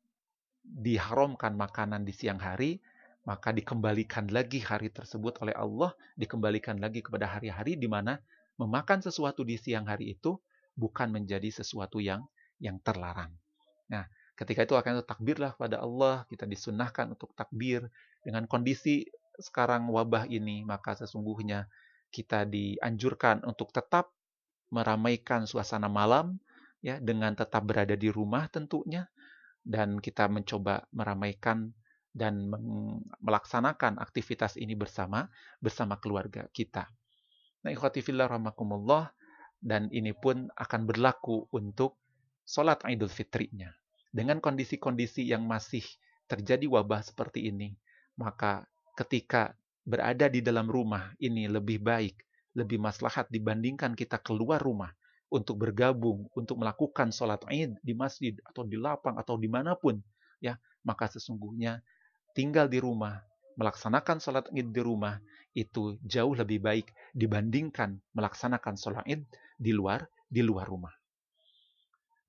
diharamkan 0.62 1.58
makanan 1.58 2.06
di 2.06 2.14
siang 2.14 2.38
hari, 2.38 2.78
maka 3.22 3.54
dikembalikan 3.54 4.26
lagi 4.30 4.58
hari 4.58 4.90
tersebut 4.90 5.38
oleh 5.42 5.54
Allah, 5.54 5.94
dikembalikan 6.18 6.78
lagi 6.82 7.02
kepada 7.02 7.30
hari-hari 7.30 7.78
di 7.78 7.86
mana 7.86 8.18
memakan 8.58 8.98
sesuatu 8.98 9.46
di 9.46 9.54
siang 9.58 9.86
hari 9.86 10.18
itu 10.18 10.38
bukan 10.74 11.14
menjadi 11.14 11.48
sesuatu 11.50 12.02
yang 12.02 12.26
yang 12.58 12.82
terlarang. 12.82 13.30
Nah, 13.90 14.06
ketika 14.34 14.66
itu 14.66 14.74
akan 14.74 15.02
takbirlah 15.06 15.54
pada 15.54 15.78
Allah, 15.78 16.26
kita 16.26 16.46
disunahkan 16.46 17.14
untuk 17.14 17.30
takbir 17.38 17.86
dengan 18.26 18.46
kondisi 18.50 19.06
sekarang 19.38 19.86
wabah 19.90 20.26
ini, 20.26 20.66
maka 20.66 20.98
sesungguhnya 20.98 21.70
kita 22.12 22.44
dianjurkan 22.44 23.42
untuk 23.48 23.72
tetap 23.72 24.12
meramaikan 24.72 25.48
suasana 25.48 25.88
malam 25.88 26.40
ya 26.84 26.98
dengan 27.00 27.32
tetap 27.36 27.64
berada 27.64 27.96
di 27.96 28.08
rumah 28.08 28.48
tentunya 28.48 29.08
dan 29.62 30.00
kita 30.02 30.26
mencoba 30.28 30.84
meramaikan 30.90 31.72
dan 32.12 32.52
melaksanakan 33.24 33.96
aktivitas 33.96 34.60
ini 34.60 34.76
bersama 34.76 35.32
bersama 35.58 35.96
keluarga 35.96 36.44
kita. 36.52 36.88
Nah, 37.64 37.70
ikhwati 37.72 38.04
fillah 38.04 38.28
rahmakumullah 38.28 39.12
dan 39.62 39.88
ini 39.88 40.12
pun 40.12 40.50
akan 40.52 40.80
berlaku 40.84 41.48
untuk 41.54 41.96
sholat 42.44 42.84
Idul 42.84 43.08
Fitrinya. 43.08 43.72
Dengan 44.12 44.44
kondisi-kondisi 44.44 45.24
yang 45.24 45.48
masih 45.48 45.80
terjadi 46.28 46.68
wabah 46.68 47.00
seperti 47.00 47.48
ini, 47.48 47.72
maka 48.20 48.68
ketika 48.92 49.56
berada 49.88 50.28
di 50.28 50.44
dalam 50.44 50.68
rumah 50.68 51.16
ini 51.16 51.48
lebih 51.48 51.80
baik, 51.80 52.20
lebih 52.52 52.76
maslahat 52.76 53.32
dibandingkan 53.32 53.96
kita 53.96 54.20
keluar 54.20 54.60
rumah 54.60 54.92
untuk 55.32 55.64
bergabung, 55.64 56.28
untuk 56.36 56.60
melakukan 56.60 57.08
sholat 57.08 57.40
id 57.48 57.80
di 57.80 57.96
masjid 57.96 58.36
atau 58.44 58.68
di 58.68 58.76
lapang 58.76 59.16
atau 59.16 59.40
di 59.40 59.48
mana 59.48 59.72
pun, 59.72 59.96
ya 60.44 60.60
maka 60.84 61.08
sesungguhnya 61.08 61.80
tinggal 62.32 62.68
di 62.68 62.80
rumah, 62.80 63.20
melaksanakan 63.56 64.18
sholat 64.18 64.46
id 64.52 64.72
di 64.72 64.82
rumah 64.82 65.20
itu 65.52 66.00
jauh 66.04 66.32
lebih 66.32 66.64
baik 66.64 66.88
dibandingkan 67.12 68.00
melaksanakan 68.16 68.74
sholat 68.76 69.04
id 69.04 69.24
di 69.60 69.72
luar 69.72 70.08
di 70.26 70.40
luar 70.40 70.68
rumah. 70.68 70.92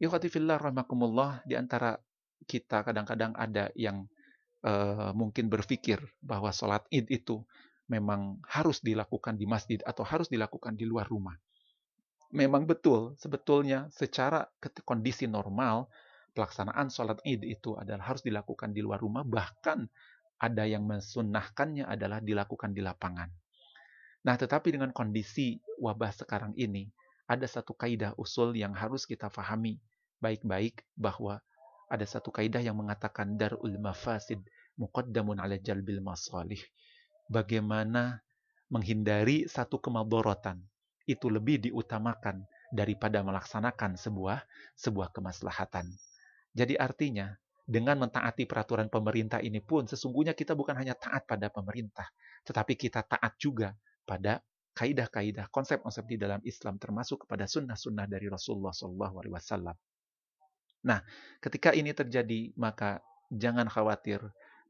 Yukhati 0.03 0.27
fillah 0.27 0.60
rahmakumullah 0.60 1.48
di 1.48 1.55
antara 1.55 1.95
kita 2.43 2.83
kadang-kadang 2.83 3.31
ada 3.39 3.72
yang 3.79 4.03
uh, 4.67 5.15
mungkin 5.15 5.48
berpikir 5.48 6.03
bahwa 6.19 6.51
sholat 6.51 6.83
id 6.91 7.07
itu 7.07 7.39
memang 7.88 8.43
harus 8.48 8.83
dilakukan 8.83 9.39
di 9.39 9.48
masjid 9.48 9.79
atau 9.88 10.03
harus 10.03 10.27
dilakukan 10.27 10.75
di 10.75 10.83
luar 10.83 11.07
rumah 11.07 11.36
memang 12.33 12.65
betul 12.65 13.13
sebetulnya 13.22 13.88
secara 13.93 14.41
kondisi 14.83 15.29
normal 15.29 15.88
pelaksanaan 16.34 16.90
sholat 16.90 17.22
id 17.24 17.46
itu 17.46 17.78
adalah 17.78 18.13
harus 18.13 18.25
dilakukan 18.25 18.74
di 18.74 18.82
luar 18.82 19.00
rumah 19.00 19.22
bahkan 19.22 19.88
ada 20.42 20.68
yang 20.68 20.84
mensunahkannya 20.84 21.88
adalah 21.88 22.20
dilakukan 22.20 22.75
di 22.75 22.84
lapangan. 22.84 23.32
Nah, 24.28 24.36
tetapi 24.36 24.75
dengan 24.75 24.92
kondisi 24.92 25.60
wabah 25.80 26.12
sekarang 26.12 26.52
ini, 26.60 26.92
ada 27.28 27.48
satu 27.48 27.72
kaidah 27.72 28.12
usul 28.20 28.56
yang 28.56 28.75
harus 28.75 29.08
kita 29.08 29.32
fahami 29.32 29.80
baik-baik 30.20 30.84
bahwa 31.00 31.40
ada 31.88 32.04
satu 32.04 32.32
kaidah 32.32 32.60
yang 32.60 32.75
mengatakan 32.75 33.36
darul 33.40 33.75
mafasid 33.80 34.44
muqaddamun 34.75 35.40
ala 35.40 35.56
jalbil 35.60 36.04
masalih. 36.04 36.60
Bagaimana 37.32 38.20
menghindari 38.68 39.48
satu 39.48 39.80
kemaborotan 39.80 40.60
itu 41.08 41.28
lebih 41.28 41.70
diutamakan 41.70 42.48
daripada 42.72 43.22
melaksanakan 43.22 44.00
sebuah 44.00 44.44
sebuah 44.75 45.13
kemaslahatan. 45.13 45.88
Jadi 46.53 46.77
artinya 46.77 47.33
dengan 47.63 47.98
mentaati 48.05 48.45
peraturan 48.45 48.91
pemerintah 48.91 49.41
ini 49.41 49.63
pun 49.63 49.89
sesungguhnya 49.89 50.38
kita 50.38 50.53
bukan 50.53 50.77
hanya 50.77 50.93
taat 50.93 51.25
pada 51.25 51.50
pemerintah, 51.50 52.05
tetapi 52.45 52.77
kita 52.77 53.01
taat 53.07 53.33
juga 53.41 53.74
pada 54.05 54.43
kaidah-kaidah, 54.74 55.53
konsep-konsep 55.53 56.03
di 56.10 56.17
dalam 56.17 56.41
Islam 56.43 56.81
termasuk 56.81 57.25
kepada 57.25 57.45
sunnah-sunnah 57.45 58.10
dari 58.10 58.25
Rasulullah 58.25 58.74
SAW. 58.74 59.77
Nah, 60.83 61.00
ketika 61.39 61.72
ini 61.72 61.93
terjadi 61.95 62.51
maka 62.60 63.00
jangan 63.31 63.69
khawatir, 63.69 64.19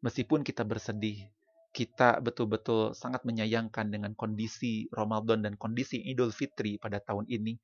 meskipun 0.04 0.46
kita 0.46 0.62
bersedih, 0.68 1.32
kita 1.74 2.22
betul-betul 2.22 2.94
sangat 2.94 3.26
menyayangkan 3.26 3.90
dengan 3.90 4.14
kondisi 4.14 4.86
Ramadan 4.94 5.42
dan 5.42 5.58
kondisi 5.58 5.98
Idul 6.06 6.30
Fitri 6.30 6.78
pada 6.78 7.02
tahun 7.02 7.26
ini 7.26 7.58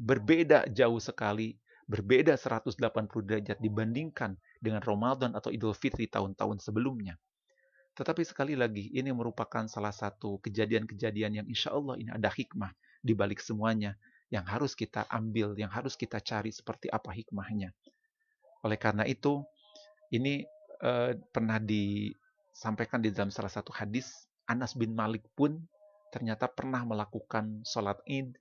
berbeda 0.00 0.72
jauh 0.72 0.96
sekali, 0.96 1.60
berbeda 1.92 2.40
180 2.40 2.80
derajat 3.28 3.60
dibandingkan 3.60 4.40
dengan 4.64 4.80
Ramadan 4.80 5.36
atau 5.36 5.52
Idul 5.52 5.76
Fitri 5.76 6.08
tahun-tahun 6.08 6.64
sebelumnya. 6.64 7.20
Tetapi 7.92 8.24
sekali 8.24 8.56
lagi, 8.56 8.88
ini 8.96 9.12
merupakan 9.12 9.68
salah 9.68 9.92
satu 9.92 10.40
kejadian-kejadian 10.40 11.44
yang 11.44 11.46
insya 11.52 11.76
Allah 11.76 12.00
ini 12.00 12.08
ada 12.08 12.32
hikmah 12.32 12.72
di 13.04 13.12
balik 13.12 13.44
semuanya 13.44 14.00
yang 14.32 14.48
harus 14.48 14.72
kita 14.72 15.04
ambil, 15.12 15.52
yang 15.60 15.68
harus 15.68 15.92
kita 15.92 16.16
cari 16.24 16.48
seperti 16.48 16.88
apa 16.88 17.12
hikmahnya. 17.12 17.76
Oleh 18.64 18.80
karena 18.80 19.04
itu, 19.04 19.44
ini 20.08 20.48
eh, 20.80 21.12
pernah 21.28 21.60
di 21.60 22.08
sampaikan 22.56 23.04
di 23.04 23.12
dalam 23.12 23.28
salah 23.28 23.52
satu 23.52 23.68
hadis, 23.76 24.24
Anas 24.48 24.72
bin 24.72 24.96
Malik 24.96 25.28
pun 25.36 25.60
ternyata 26.08 26.48
pernah 26.48 26.80
melakukan 26.88 27.60
sholat 27.68 28.00
id 28.08 28.32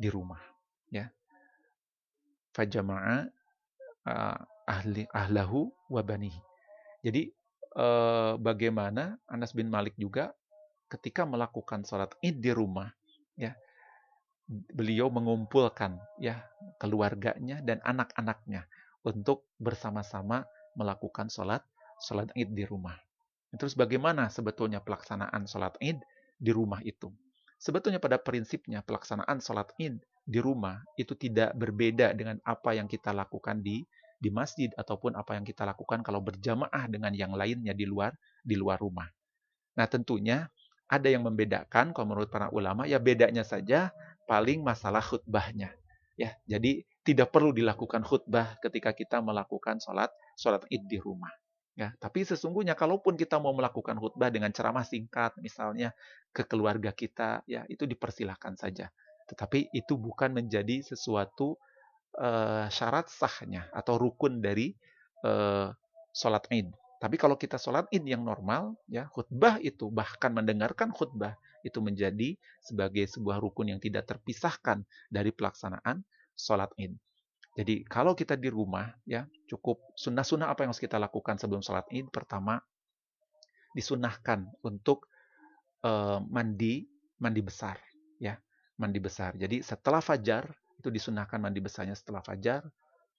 di 0.00 0.08
rumah. 0.08 0.40
Ya, 0.88 1.12
fajama'a 2.58 3.30
ahli 4.66 5.06
ahlahu 5.14 5.70
wabanihi. 5.86 6.42
Jadi 7.06 7.30
uh, 7.78 8.34
bagaimana 8.34 9.14
Anas 9.30 9.54
bin 9.54 9.70
Malik 9.70 9.94
juga 9.94 10.34
ketika 10.90 11.22
melakukan 11.22 11.86
sholat 11.86 12.10
id 12.24 12.42
di 12.42 12.50
rumah, 12.50 12.90
ya 13.38 13.54
beliau 14.48 15.12
mengumpulkan 15.12 16.00
ya 16.18 16.40
keluarganya 16.80 17.60
dan 17.60 17.78
anak-anaknya 17.84 18.64
untuk 19.04 19.44
bersama-sama 19.60 20.48
melakukan 20.74 21.28
sholat 21.30 21.62
sholat 22.02 22.32
id 22.34 22.56
di 22.56 22.64
rumah. 22.64 22.96
Terus 23.54 23.76
bagaimana 23.76 24.28
sebetulnya 24.28 24.80
pelaksanaan 24.82 25.48
sholat 25.48 25.76
id 25.80 26.00
di 26.40 26.50
rumah 26.52 26.80
itu? 26.84 27.12
Sebetulnya 27.60 28.00
pada 28.00 28.16
prinsipnya 28.20 28.80
pelaksanaan 28.82 29.40
sholat 29.44 29.70
id 29.78 30.00
di 30.28 30.44
rumah 30.44 30.76
itu 31.00 31.16
tidak 31.16 31.56
berbeda 31.56 32.12
dengan 32.12 32.36
apa 32.44 32.76
yang 32.76 32.84
kita 32.84 33.16
lakukan 33.16 33.64
di 33.64 33.80
di 34.20 34.28
masjid 34.28 34.68
ataupun 34.76 35.16
apa 35.16 35.40
yang 35.40 35.46
kita 35.48 35.64
lakukan 35.64 36.04
kalau 36.04 36.20
berjamaah 36.20 36.84
dengan 36.90 37.16
yang 37.16 37.32
lainnya 37.32 37.72
di 37.72 37.88
luar 37.88 38.12
di 38.44 38.60
luar 38.60 38.76
rumah. 38.76 39.08
Nah 39.80 39.86
tentunya 39.88 40.52
ada 40.84 41.08
yang 41.08 41.24
membedakan 41.24 41.96
kalau 41.96 42.12
menurut 42.12 42.28
para 42.28 42.52
ulama 42.52 42.84
ya 42.84 43.00
bedanya 43.00 43.40
saja 43.40 43.88
paling 44.28 44.60
masalah 44.60 45.00
khutbahnya. 45.00 45.72
Ya, 46.18 46.34
jadi 46.50 46.82
tidak 47.06 47.30
perlu 47.30 47.54
dilakukan 47.54 48.02
khutbah 48.02 48.58
ketika 48.58 48.90
kita 48.90 49.22
melakukan 49.22 49.78
sholat 49.78 50.10
sholat 50.34 50.66
id 50.66 50.82
di 50.90 50.98
rumah. 50.98 51.30
Ya, 51.78 51.94
tapi 52.02 52.26
sesungguhnya 52.26 52.74
kalaupun 52.74 53.14
kita 53.14 53.38
mau 53.38 53.54
melakukan 53.54 53.94
khutbah 54.02 54.34
dengan 54.34 54.50
ceramah 54.50 54.82
singkat 54.82 55.38
misalnya 55.38 55.94
ke 56.34 56.42
keluarga 56.42 56.90
kita, 56.90 57.46
ya 57.46 57.62
itu 57.70 57.86
dipersilahkan 57.86 58.58
saja. 58.58 58.90
Tetapi 59.28 59.70
itu 59.76 59.94
bukan 60.00 60.32
menjadi 60.32 60.80
sesuatu 60.80 61.60
uh, 62.16 62.66
syarat 62.72 63.12
sahnya 63.12 63.68
atau 63.70 64.00
rukun 64.00 64.40
dari 64.40 64.72
uh, 65.22 65.70
sholat 66.12 66.48
id. 66.50 66.72
Tapi 66.98 67.14
kalau 67.14 67.38
kita 67.38 67.60
sholat 67.60 67.86
id 67.94 68.02
yang 68.02 68.26
normal, 68.26 68.74
ya 68.90 69.06
khutbah 69.12 69.62
itu 69.62 69.86
bahkan 69.92 70.34
mendengarkan 70.34 70.90
khutbah 70.90 71.38
itu 71.62 71.78
menjadi 71.78 72.34
sebagai 72.62 73.06
sebuah 73.06 73.38
rukun 73.38 73.70
yang 73.70 73.80
tidak 73.82 74.08
terpisahkan 74.10 74.82
dari 75.06 75.30
pelaksanaan 75.30 76.02
sholat 76.34 76.70
id. 76.80 76.94
Jadi 77.58 77.82
kalau 77.86 78.14
kita 78.14 78.38
di 78.38 78.46
rumah 78.50 78.94
ya 79.02 79.26
cukup 79.50 79.82
sunnah-sunnah 79.98 80.46
apa 80.46 80.62
yang 80.62 80.70
harus 80.70 80.82
kita 80.82 80.98
lakukan 80.98 81.38
sebelum 81.38 81.62
sholat 81.62 81.86
id. 81.90 82.06
Pertama 82.10 82.62
disunahkan 83.74 84.46
untuk 84.62 85.10
uh, 85.82 86.22
mandi 86.22 86.86
mandi 87.18 87.42
besar 87.42 87.78
ya 88.22 88.38
mandi 88.78 88.98
besar. 89.02 89.34
Jadi 89.34 89.60
setelah 89.60 90.00
fajar 90.00 90.48
itu 90.78 90.88
disunahkan 90.88 91.42
mandi 91.42 91.58
besarnya 91.58 91.98
setelah 91.98 92.22
fajar. 92.22 92.62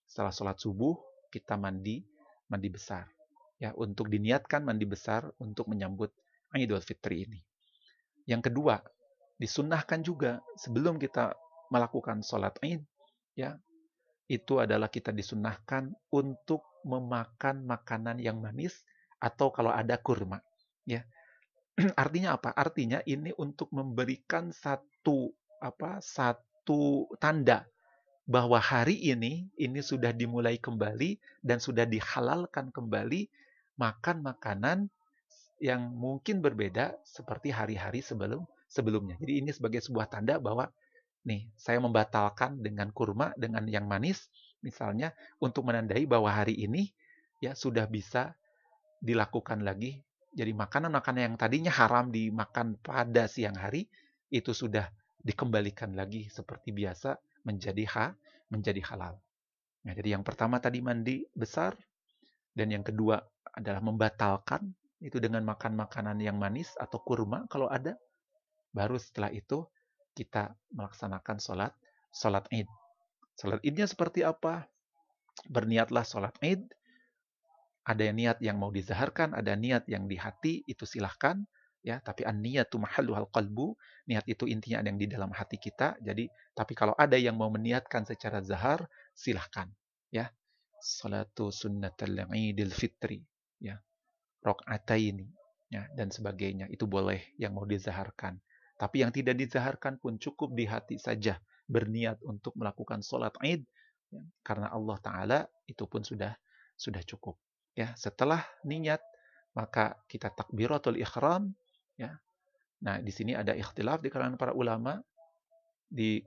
Setelah 0.09 0.33
sholat 0.33 0.57
subuh 0.57 0.97
kita 1.29 1.53
mandi 1.53 2.01
mandi 2.49 2.69
besar 2.73 3.05
ya 3.61 3.75
untuk 3.77 4.09
diniatkan 4.09 4.65
mandi 4.65 4.89
besar 4.89 5.29
untuk 5.37 5.69
menyambut 5.69 6.09
Idul 6.57 6.81
Fitri 6.81 7.29
ini. 7.29 7.39
Yang 8.25 8.49
kedua, 8.49 8.81
disunahkan 9.37 10.01
juga 10.01 10.41
sebelum 10.57 10.97
kita 10.97 11.37
melakukan 11.69 12.25
sholat 12.25 12.57
Id, 12.65 12.81
ya 13.37 13.53
itu 14.29 14.57
adalah 14.57 14.89
kita 14.89 15.13
disunahkan 15.13 15.93
untuk 16.09 16.65
memakan 16.85 17.65
makanan 17.65 18.17
yang 18.17 18.41
manis 18.41 18.85
atau 19.19 19.51
kalau 19.51 19.73
ada 19.73 19.99
kurma 19.99 20.39
ya 20.87 21.03
artinya 22.03 22.39
apa 22.39 22.55
artinya 22.55 23.03
ini 23.03 23.35
untuk 23.35 23.67
memberikan 23.75 24.53
satu 24.53 25.33
apa 25.59 25.99
satu 25.99 27.07
tanda 27.19 27.67
bahwa 28.29 28.57
hari 28.61 28.95
ini 28.95 29.49
ini 29.57 29.79
sudah 29.81 30.13
dimulai 30.13 30.57
kembali 30.61 31.17
dan 31.41 31.57
sudah 31.61 31.83
dihalalkan 31.85 32.69
kembali 32.69 33.27
makan 33.79 34.21
makanan 34.21 34.87
yang 35.59 35.91
mungkin 35.91 36.39
berbeda 36.39 36.95
seperti 37.03 37.51
hari-hari 37.51 37.99
sebelum 37.99 38.47
sebelumnya. 38.69 39.19
Jadi 39.19 39.43
ini 39.43 39.51
sebagai 39.51 39.83
sebuah 39.83 40.07
tanda 40.07 40.37
bahwa 40.39 40.71
Nih, 41.27 41.51
saya 41.59 41.83
membatalkan 41.83 42.63
dengan 42.63 42.95
kurma, 42.95 43.35
dengan 43.35 43.67
yang 43.67 43.83
manis, 43.85 44.31
misalnya, 44.63 45.11
untuk 45.43 45.67
menandai 45.67 46.07
bahwa 46.07 46.31
hari 46.31 46.55
ini 46.55 46.89
ya 47.43 47.51
sudah 47.51 47.85
bisa 47.91 48.39
dilakukan 49.03 49.61
lagi. 49.67 49.99
Jadi 50.31 50.55
makanan-makanan 50.55 51.21
yang 51.33 51.35
tadinya 51.35 51.73
haram 51.73 52.07
dimakan 52.13 52.79
pada 52.79 53.27
siang 53.27 53.57
hari, 53.59 53.91
itu 54.31 54.55
sudah 54.55 54.87
dikembalikan 55.19 55.93
lagi 55.95 56.31
seperti 56.31 56.71
biasa 56.71 57.15
menjadi 57.43 57.83
ha, 57.95 58.05
menjadi 58.51 58.81
halal. 58.91 59.19
Nah, 59.85 59.93
jadi 59.95 60.19
yang 60.19 60.23
pertama 60.23 60.59
tadi 60.59 60.83
mandi 60.83 61.23
besar, 61.31 61.75
dan 62.55 62.71
yang 62.71 62.83
kedua 62.83 63.19
adalah 63.55 63.79
membatalkan 63.79 64.75
itu 64.99 65.15
dengan 65.23 65.47
makan 65.47 65.79
makanan 65.79 66.19
yang 66.19 66.35
manis 66.35 66.75
atau 66.75 66.99
kurma 66.99 67.47
kalau 67.47 67.71
ada. 67.71 67.95
Baru 68.75 68.99
setelah 68.99 69.31
itu 69.31 69.63
kita 70.13 70.51
melaksanakan 70.75 71.39
sholat 71.39 71.71
sholat 72.11 72.45
id. 72.51 72.67
Sholat 73.39 73.63
idnya 73.63 73.87
seperti 73.87 74.27
apa? 74.27 74.67
Berniatlah 75.47 76.03
sholat 76.03 76.35
id. 76.43 76.67
Ada 77.87 78.11
niat 78.11 78.37
yang 78.43 78.59
mau 78.59 78.69
dizaharkan, 78.69 79.33
ada 79.33 79.55
niat 79.55 79.87
yang 79.89 80.05
di 80.05 80.19
hati, 80.19 80.61
itu 80.67 80.83
silahkan. 80.85 81.41
Ya 81.85 81.99
Tapi 82.03 82.27
an 82.27 82.43
niyatu 82.43 82.79
mahalluhal 82.81 83.29
qalbu. 83.31 83.75
Niat 84.09 84.25
itu 84.27 84.49
intinya 84.49 84.83
ada 84.83 84.87
yang 84.91 84.99
di 84.99 85.07
dalam 85.07 85.31
hati 85.31 85.57
kita. 85.61 85.95
Jadi, 86.01 86.27
tapi 86.55 86.73
kalau 86.73 86.93
ada 86.97 87.15
yang 87.15 87.37
mau 87.37 87.47
meniatkan 87.53 88.03
secara 88.03 88.43
zahar, 88.43 88.87
silahkan. 89.15 89.69
Ya, 90.09 90.33
Salatu 90.79 91.51
sunnatal 91.51 92.29
idil 92.33 92.71
fitri. 92.71 93.19
Ya, 93.59 93.79
Rok'ataini. 94.43 95.27
Ya, 95.69 95.85
dan 95.93 96.09
sebagainya. 96.09 96.65
Itu 96.71 96.89
boleh 96.89 97.35
yang 97.37 97.53
mau 97.53 97.67
dizaharkan. 97.67 98.41
Tapi 98.79 99.03
yang 99.03 99.11
tidak 99.11 99.35
dizaharkan 99.35 99.99
pun 99.99 100.15
cukup 100.15 100.55
di 100.55 100.63
hati 100.63 100.95
saja 100.95 101.35
berniat 101.67 102.23
untuk 102.23 102.55
melakukan 102.55 103.03
sholat 103.03 103.35
id 103.43 103.61
ya, 104.09 104.23
karena 104.41 104.71
Allah 104.71 104.97
Taala 105.03 105.39
itu 105.69 105.83
pun 105.85 106.01
sudah 106.01 106.31
sudah 106.79 107.03
cukup. 107.03 107.35
Ya, 107.75 107.91
setelah 107.99 108.47
niat 108.63 109.03
maka 109.53 109.99
kita 110.07 110.31
takbiratul 110.31 110.95
ikhram 110.95 111.53
ya. 111.99 112.15
Nah, 112.79 113.03
di 113.03 113.11
sini 113.11 113.35
ada 113.35 113.51
ikhtilaf 113.51 113.99
di 113.99 114.07
kalangan 114.07 114.39
para 114.39 114.55
ulama 114.55 114.95
di 115.91 116.23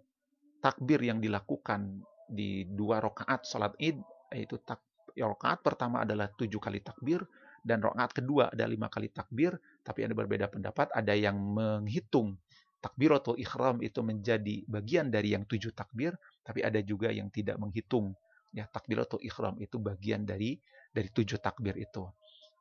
takbir 0.61 1.01
yang 1.01 1.17
dilakukan 1.17 2.05
di 2.29 2.69
dua 2.69 3.01
rakaat 3.01 3.49
sholat 3.49 3.73
id 3.81 3.97
yaitu 4.37 4.61
tak 4.61 4.85
ya, 5.17 5.25
rakaat 5.33 5.65
pertama 5.65 6.05
adalah 6.05 6.29
tujuh 6.29 6.61
kali 6.61 6.85
takbir 6.85 7.25
dan 7.65 7.81
rakaat 7.81 8.21
kedua 8.21 8.51
ada 8.51 8.67
lima 8.67 8.91
kali 8.91 9.09
takbir, 9.09 9.55
tapi 9.87 10.03
ada 10.03 10.13
berbeda 10.13 10.51
pendapat. 10.51 10.91
Ada 10.93 11.15
yang 11.15 11.39
menghitung 11.39 12.35
takbiratul 12.83 13.39
ikhram 13.39 13.79
itu 13.79 14.03
menjadi 14.03 14.67
bagian 14.67 15.09
dari 15.09 15.39
yang 15.39 15.47
tujuh 15.47 15.71
takbir, 15.71 16.19
tapi 16.43 16.67
ada 16.67 16.83
juga 16.83 17.15
yang 17.15 17.31
tidak 17.31 17.57
menghitung 17.63 18.19
ya 18.53 18.69
takbiratul 18.69 19.23
ikhram 19.23 19.57
itu 19.63 19.79
bagian 19.79 20.27
dari 20.27 20.59
dari 20.91 21.09
tujuh 21.09 21.39
takbir 21.39 21.79
itu. 21.79 22.05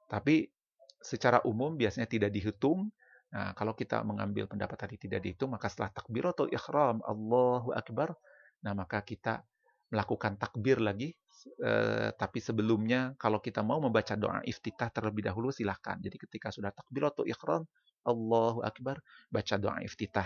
Tapi 0.05 0.45
secara 1.01 1.41
umum 1.49 1.73
biasanya 1.73 2.05
tidak 2.05 2.29
dihitung. 2.31 2.93
Nah, 3.31 3.55
kalau 3.55 3.71
kita 3.71 4.03
mengambil 4.03 4.47
pendapat 4.47 4.75
tadi 4.75 4.95
tidak 4.99 5.23
dihitung, 5.23 5.55
maka 5.55 5.71
setelah 5.71 5.91
takbiratul 5.95 6.51
ikhram 6.51 6.99
Allahu 7.03 7.71
akbar, 7.71 8.11
nah 8.59 8.75
maka 8.75 9.01
kita 9.07 9.47
melakukan 9.91 10.39
takbir 10.39 10.79
lagi 10.79 11.11
eh, 11.59 12.15
tapi 12.15 12.39
sebelumnya 12.39 13.11
kalau 13.19 13.43
kita 13.43 13.59
mau 13.59 13.83
membaca 13.83 14.15
doa 14.15 14.39
iftitah 14.43 14.87
terlebih 14.87 15.27
dahulu 15.27 15.51
silahkan. 15.51 15.99
Jadi 15.99 16.15
ketika 16.15 16.47
sudah 16.47 16.71
takbiratul 16.71 17.27
ikhram, 17.27 17.67
Allahu 18.07 18.65
Akbar, 18.65 18.97
baca 19.29 19.55
doa 19.61 19.77
iftitah. 19.85 20.25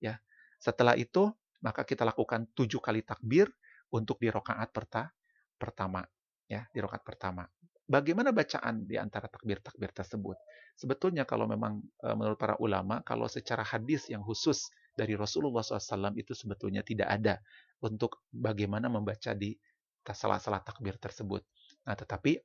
Ya. 0.00 0.20
Setelah 0.60 0.96
itu, 0.96 1.32
maka 1.64 1.84
kita 1.84 2.04
lakukan 2.04 2.48
tujuh 2.52 2.80
kali 2.80 3.00
takbir 3.00 3.48
untuk 3.88 4.20
di 4.20 4.28
rokaat 4.28 4.68
perta 4.72 5.08
pertama. 5.56 6.04
Ya, 6.44 6.68
di 6.72 6.78
rokaat 6.84 7.00
pertama. 7.00 7.48
Bagaimana 7.84 8.32
bacaan 8.32 8.88
di 8.88 8.96
antara 8.96 9.28
takbir-takbir 9.28 9.92
tersebut? 9.92 10.40
Sebetulnya 10.72 11.28
kalau 11.28 11.44
memang 11.44 11.84
e, 12.00 12.08
menurut 12.16 12.40
para 12.40 12.56
ulama, 12.56 13.04
kalau 13.04 13.28
secara 13.28 13.60
hadis 13.60 14.08
yang 14.08 14.24
khusus 14.24 14.72
dari 14.96 15.12
Rasulullah 15.20 15.60
SAW 15.60 16.16
itu 16.16 16.32
sebetulnya 16.32 16.80
tidak 16.80 17.12
ada 17.12 17.44
untuk 17.84 18.24
bagaimana 18.32 18.88
membaca 18.88 19.36
di 19.36 19.52
salah-salah 20.00 20.64
takbir 20.64 20.96
tersebut. 20.96 21.44
Nah, 21.84 21.92
tetapi 21.92 22.40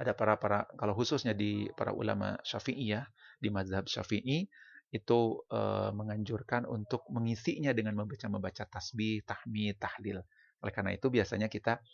ada 0.00 0.16
para 0.16 0.40
para 0.40 0.64
kalau 0.80 0.96
khususnya 0.96 1.36
di 1.36 1.68
para 1.76 1.92
ulama 1.92 2.40
Syafi'i 2.40 2.96
ya, 2.96 3.04
di 3.36 3.52
mazhab 3.52 3.84
Syafi'i 3.84 4.48
itu 4.94 5.20
e, 5.52 5.60
menganjurkan 5.92 6.64
untuk 6.64 7.04
mengisinya 7.12 7.76
dengan 7.76 8.00
membaca 8.00 8.26
membaca 8.32 8.64
tasbih, 8.64 9.28
tahmid, 9.28 9.76
tahlil. 9.76 10.24
Oleh 10.64 10.72
karena 10.72 10.96
itu 10.96 11.12
biasanya 11.12 11.52
kita 11.52 11.84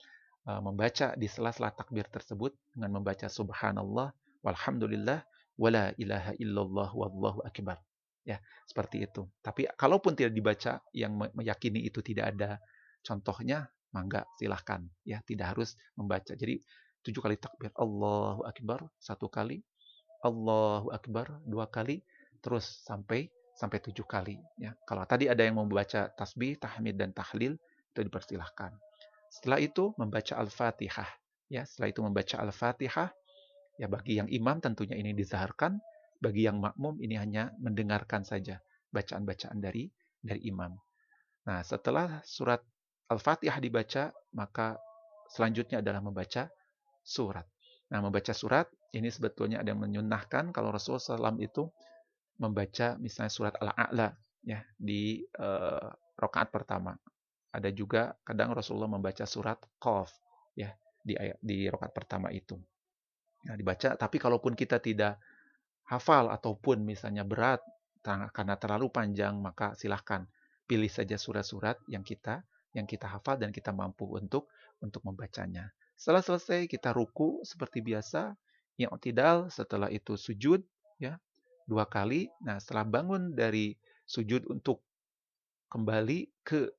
membaca 0.47 1.15
di 1.15 1.29
sela-sela 1.29 1.71
takbir 1.71 2.09
tersebut 2.09 2.57
dengan 2.73 3.01
membaca 3.01 3.29
subhanallah 3.29 4.11
walhamdulillah 4.41 5.23
wala 5.61 5.93
ilaha 6.01 6.33
illallah 6.41 6.91
wallahu 6.97 7.45
akbar. 7.45 7.79
Ya, 8.25 8.41
seperti 8.69 9.05
itu. 9.05 9.29
Tapi 9.41 9.69
kalaupun 9.77 10.13
tidak 10.13 10.37
dibaca 10.37 10.81
yang 10.93 11.17
meyakini 11.17 11.85
itu 11.89 12.05
tidak 12.05 12.37
ada 12.37 12.61
contohnya, 13.01 13.69
mangga 13.91 14.23
silahkan 14.39 14.87
ya 15.03 15.19
tidak 15.27 15.55
harus 15.55 15.75
membaca 15.99 16.33
jadi 16.35 16.59
tujuh 17.03 17.21
kali 17.21 17.37
takbir 17.39 17.75
Allahu 17.75 18.47
Akbar 18.47 18.87
satu 19.03 19.27
kali 19.27 19.63
Allahu 20.23 20.95
Akbar 20.95 21.43
dua 21.43 21.67
kali 21.67 22.03
terus 22.39 22.87
sampai 22.87 23.29
sampai 23.59 23.79
tujuh 23.83 24.07
kali 24.07 24.39
ya 24.57 24.73
kalau 24.87 25.05
tadi 25.05 25.27
ada 25.27 25.43
yang 25.43 25.59
membaca 25.59 26.09
tasbih 26.15 26.57
tahmid 26.57 26.97
dan 26.97 27.11
tahlil 27.11 27.59
itu 27.91 28.01
dipersilahkan 28.01 28.73
setelah 29.31 29.63
itu 29.63 29.95
membaca 29.97 30.35
al-fatihah 30.37 31.09
ya 31.49 31.63
setelah 31.63 31.89
itu 31.95 32.01
membaca 32.03 32.37
al-fatihah 32.43 33.09
ya 33.79 33.87
bagi 33.87 34.19
yang 34.19 34.29
imam 34.29 34.59
tentunya 34.59 34.99
ini 34.99 35.15
dizaharkan 35.15 35.79
bagi 36.21 36.45
yang 36.45 36.61
makmum 36.61 37.01
ini 37.01 37.17
hanya 37.17 37.55
mendengarkan 37.63 38.27
saja 38.27 38.61
bacaan-bacaan 38.93 39.63
dari 39.63 39.89
dari 40.21 40.51
imam 40.51 40.75
nah 41.47 41.65
setelah 41.65 42.21
surat 42.27 42.61
Al-Fatihah 43.11 43.59
dibaca, 43.59 44.15
maka 44.39 44.79
selanjutnya 45.35 45.83
adalah 45.83 45.99
membaca 45.99 46.47
surat. 47.03 47.43
Nah, 47.91 47.99
membaca 48.07 48.31
surat 48.31 48.71
ini 48.95 49.11
sebetulnya 49.11 49.59
ada 49.59 49.75
yang 49.75 49.83
menyunahkan 49.83 50.55
kalau 50.55 50.71
Rasulullah 50.71 51.19
SAW 51.19 51.43
itu 51.43 51.67
membaca 52.39 52.95
misalnya 53.03 53.35
surat 53.35 53.55
Al-A'la 53.59 54.15
ya 54.47 54.63
di 54.79 55.27
uh, 55.43 55.91
rakaat 56.15 56.55
pertama. 56.55 56.95
Ada 57.51 57.71
juga 57.75 58.15
kadang 58.23 58.55
Rasulullah 58.55 58.91
membaca 58.91 59.27
surat 59.27 59.59
Qaf 59.83 60.15
ya 60.55 60.71
di 61.03 61.19
ayat 61.19 61.39
di 61.43 61.67
rakaat 61.67 61.93
pertama 61.93 62.31
itu. 62.31 62.55
Nah, 63.47 63.57
dibaca, 63.57 63.97
tapi 63.97 64.21
kalaupun 64.21 64.53
kita 64.53 64.79
tidak 64.79 65.17
hafal 65.89 66.29
ataupun 66.29 66.85
misalnya 66.85 67.25
berat 67.25 67.65
karena 68.05 68.57
terlalu 68.57 68.93
panjang, 68.93 69.41
maka 69.41 69.73
silahkan 69.77 70.29
pilih 70.69 70.89
saja 70.89 71.19
surat-surat 71.19 71.81
yang 71.91 72.07
kita 72.07 72.45
yang 72.71 72.87
kita 72.87 73.11
hafal 73.11 73.35
dan 73.35 73.51
kita 73.51 73.75
mampu 73.75 74.07
untuk 74.07 74.47
untuk 74.79 75.03
membacanya. 75.03 75.75
Setelah 75.99 76.23
selesai 76.23 76.71
kita 76.71 76.95
ruku 76.95 77.43
seperti 77.43 77.83
biasa, 77.83 78.33
yang 78.79 78.95
tidak 79.03 79.51
setelah 79.53 79.91
itu 79.93 80.15
sujud 80.17 80.63
ya 80.97 81.19
dua 81.67 81.85
kali. 81.91 82.31
Nah, 82.47 82.57
setelah 82.63 82.87
bangun 82.87 83.35
dari 83.35 83.75
sujud 84.07 84.47
untuk 84.49 84.81
kembali 85.69 86.31
ke 86.47 86.71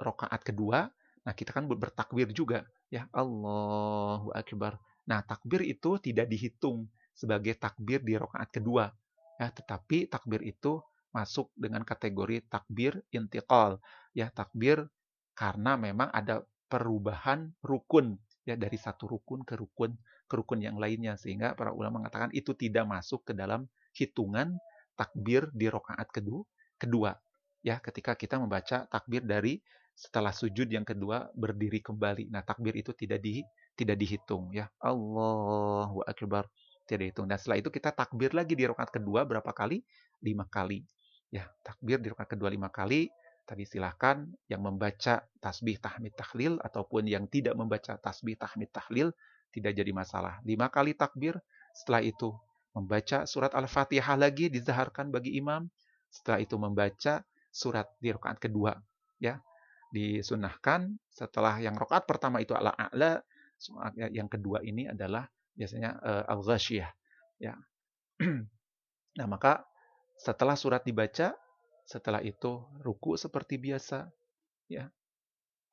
rokaat 0.00 0.40
kedua, 0.42 0.88
nah 1.22 1.32
kita 1.36 1.52
kan 1.52 1.68
bertakbir 1.68 2.32
juga 2.32 2.64
ya 2.88 3.06
Allahu 3.12 4.32
Akbar. 4.32 4.80
Nah, 5.06 5.22
takbir 5.22 5.62
itu 5.62 6.00
tidak 6.00 6.26
dihitung 6.32 6.88
sebagai 7.12 7.54
takbir 7.60 8.00
di 8.00 8.16
rakaat 8.16 8.50
kedua. 8.50 8.88
Ya, 9.40 9.48
tetapi 9.52 10.08
takbir 10.08 10.44
itu 10.44 10.80
masuk 11.10 11.50
dengan 11.58 11.84
kategori 11.84 12.46
takbir 12.48 13.00
intiqal. 13.12 13.80
Ya, 14.16 14.32
takbir 14.32 14.88
karena 15.36 15.78
memang 15.78 16.12
ada 16.12 16.44
perubahan 16.70 17.50
rukun 17.64 18.20
ya 18.46 18.54
dari 18.54 18.78
satu 18.78 19.10
rukun 19.10 19.42
ke 19.42 19.58
rukun 19.58 19.98
ke 20.30 20.34
rukun 20.38 20.62
yang 20.62 20.78
lainnya 20.78 21.18
sehingga 21.18 21.58
para 21.58 21.74
ulama 21.74 22.02
mengatakan 22.02 22.30
itu 22.30 22.54
tidak 22.54 22.86
masuk 22.86 23.26
ke 23.26 23.32
dalam 23.34 23.66
hitungan 23.96 24.54
takbir 24.94 25.50
di 25.50 25.66
rakaat 25.66 26.08
kedua 26.14 26.46
kedua 26.78 27.10
ya 27.60 27.82
ketika 27.82 28.14
kita 28.14 28.38
membaca 28.38 28.86
takbir 28.88 29.26
dari 29.26 29.58
setelah 29.94 30.32
sujud 30.32 30.66
yang 30.70 30.84
kedua 30.86 31.28
berdiri 31.36 31.84
kembali. 31.84 32.32
Nah, 32.32 32.40
takbir 32.40 32.72
itu 32.76 32.96
tidak 32.96 33.20
di 33.20 33.44
tidak 33.76 33.96
dihitung 34.00 34.52
ya. 34.52 34.68
Allahu 34.80 36.04
akbar 36.04 36.48
tidak 36.88 37.10
dihitung. 37.10 37.26
Dan 37.28 37.36
setelah 37.36 37.58
itu 37.60 37.70
kita 37.70 37.92
takbir 37.92 38.32
lagi 38.32 38.56
di 38.56 38.64
rakaat 38.64 38.90
kedua 38.90 39.28
berapa 39.28 39.52
kali? 39.52 39.84
Lima 40.24 40.48
kali. 40.48 40.82
Ya, 41.30 41.46
takbir 41.62 42.02
di 42.02 42.10
rakaat 42.10 42.34
kedua 42.34 42.50
lima 42.50 42.72
kali. 42.72 43.12
Tadi 43.46 43.66
silahkan 43.66 44.30
yang 44.46 44.62
membaca 44.62 45.26
tasbih 45.42 45.82
tahmid 45.82 46.14
tahlil 46.14 46.62
ataupun 46.62 47.02
yang 47.10 47.26
tidak 47.26 47.58
membaca 47.58 47.98
tasbih 47.98 48.38
tahmid 48.38 48.70
tahlil 48.70 49.10
tidak 49.50 49.74
jadi 49.74 49.90
masalah. 49.90 50.38
Lima 50.46 50.70
kali 50.70 50.94
takbir, 50.94 51.34
setelah 51.74 52.02
itu 52.02 52.30
membaca 52.70 53.26
surat 53.26 53.50
Al-Fatihah 53.50 54.14
lagi 54.14 54.46
dizaharkan 54.46 55.10
bagi 55.10 55.34
imam. 55.34 55.66
Setelah 56.10 56.38
itu 56.42 56.54
membaca 56.58 57.26
surat 57.50 57.90
di 57.98 58.14
rakaat 58.14 58.38
kedua. 58.38 58.78
Ya, 59.18 59.42
disunahkan 59.90 60.94
setelah 61.10 61.58
yang 61.58 61.74
rokaat 61.74 62.06
pertama 62.06 62.38
itu 62.38 62.54
ala 62.54 62.70
a'la 62.74 63.20
yang 63.94 64.30
kedua 64.30 64.64
ini 64.64 64.88
adalah 64.88 65.28
biasanya 65.52 66.00
uh, 66.00 66.24
al-ghasyiyah 66.32 66.90
ya. 67.40 67.54
Nah 69.18 69.26
maka 69.26 69.66
setelah 70.14 70.54
surat 70.54 70.86
dibaca 70.86 71.34
setelah 71.82 72.22
itu 72.22 72.62
ruku 72.80 73.18
seperti 73.18 73.58
biasa 73.58 74.06
ya. 74.70 74.86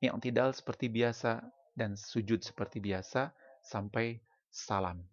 Yang 0.02 0.30
tidak 0.30 0.46
seperti 0.58 0.90
biasa 0.90 1.46
dan 1.78 1.94
sujud 1.94 2.42
seperti 2.42 2.82
biasa 2.82 3.30
sampai 3.62 4.18
salam. 4.50 5.06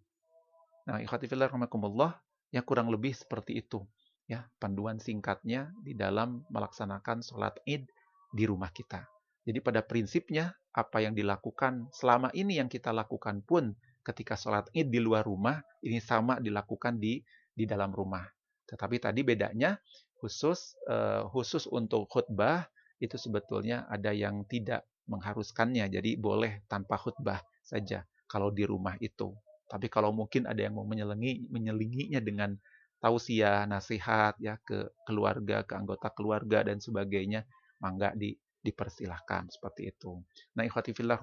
Nah 0.90 0.98
ikhwati 0.98 1.30
fillah 1.30 1.46
rahimakumullah 1.46 2.18
ya 2.50 2.66
kurang 2.66 2.90
lebih 2.90 3.14
seperti 3.14 3.62
itu 3.62 3.86
ya. 4.26 4.50
Panduan 4.58 4.98
singkatnya 4.98 5.70
di 5.80 5.94
dalam 5.94 6.42
melaksanakan 6.50 7.22
sholat 7.22 7.56
id 7.64 7.86
di 8.32 8.44
rumah 8.48 8.70
kita. 8.70 9.04
Jadi 9.46 9.62
pada 9.62 9.82
prinsipnya 9.86 10.50
apa 10.74 11.00
yang 11.00 11.14
dilakukan 11.14 11.88
selama 11.94 12.34
ini 12.34 12.58
yang 12.58 12.66
kita 12.66 12.90
lakukan 12.90 13.40
pun 13.46 13.72
ketika 14.02 14.34
sholat 14.34 14.66
id 14.74 14.90
di 14.90 15.00
luar 15.02 15.26
rumah 15.26 15.58
ini 15.82 16.02
sama 16.02 16.38
dilakukan 16.42 16.98
di 16.98 17.22
di 17.54 17.64
dalam 17.64 17.94
rumah. 17.94 18.26
Tetapi 18.66 18.98
tadi 18.98 19.22
bedanya 19.22 19.78
khusus 20.18 20.74
uh, 20.90 21.30
khusus 21.30 21.70
untuk 21.70 22.10
khutbah 22.10 22.66
itu 22.98 23.14
sebetulnya 23.14 23.86
ada 23.86 24.10
yang 24.10 24.42
tidak 24.50 24.84
mengharuskannya. 25.06 25.86
Jadi 25.86 26.18
boleh 26.18 26.66
tanpa 26.66 26.98
khutbah 26.98 27.40
saja 27.62 28.02
kalau 28.26 28.50
di 28.50 28.66
rumah 28.66 28.98
itu. 28.98 29.30
Tapi 29.66 29.86
kalau 29.90 30.14
mungkin 30.14 30.46
ada 30.46 30.62
yang 30.62 30.78
mau 30.78 30.86
menyelingi 30.86 31.50
menyelinginya 31.50 32.22
dengan 32.22 32.54
tausiah, 33.02 33.66
nasihat 33.66 34.38
ya 34.38 34.58
ke 34.62 34.90
keluarga, 35.06 35.62
ke 35.66 35.74
anggota 35.74 36.10
keluarga 36.14 36.62
dan 36.66 36.78
sebagainya, 36.78 37.46
mangga 37.82 38.12
di 38.16 38.34
dipersilahkan 38.66 39.46
seperti 39.54 39.94
itu. 39.94 40.18
Nah, 40.58 40.66
ikhwati 40.66 40.90
fillah 40.90 41.22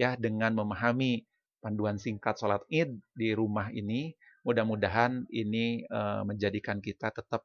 ya 0.00 0.16
dengan 0.16 0.56
memahami 0.56 1.20
panduan 1.60 2.00
singkat 2.00 2.40
sholat 2.40 2.64
id 2.72 2.96
di 3.12 3.36
rumah 3.36 3.68
ini, 3.68 4.16
mudah-mudahan 4.48 5.28
ini 5.28 5.84
uh, 5.92 6.24
menjadikan 6.24 6.80
kita 6.80 7.12
tetap 7.12 7.44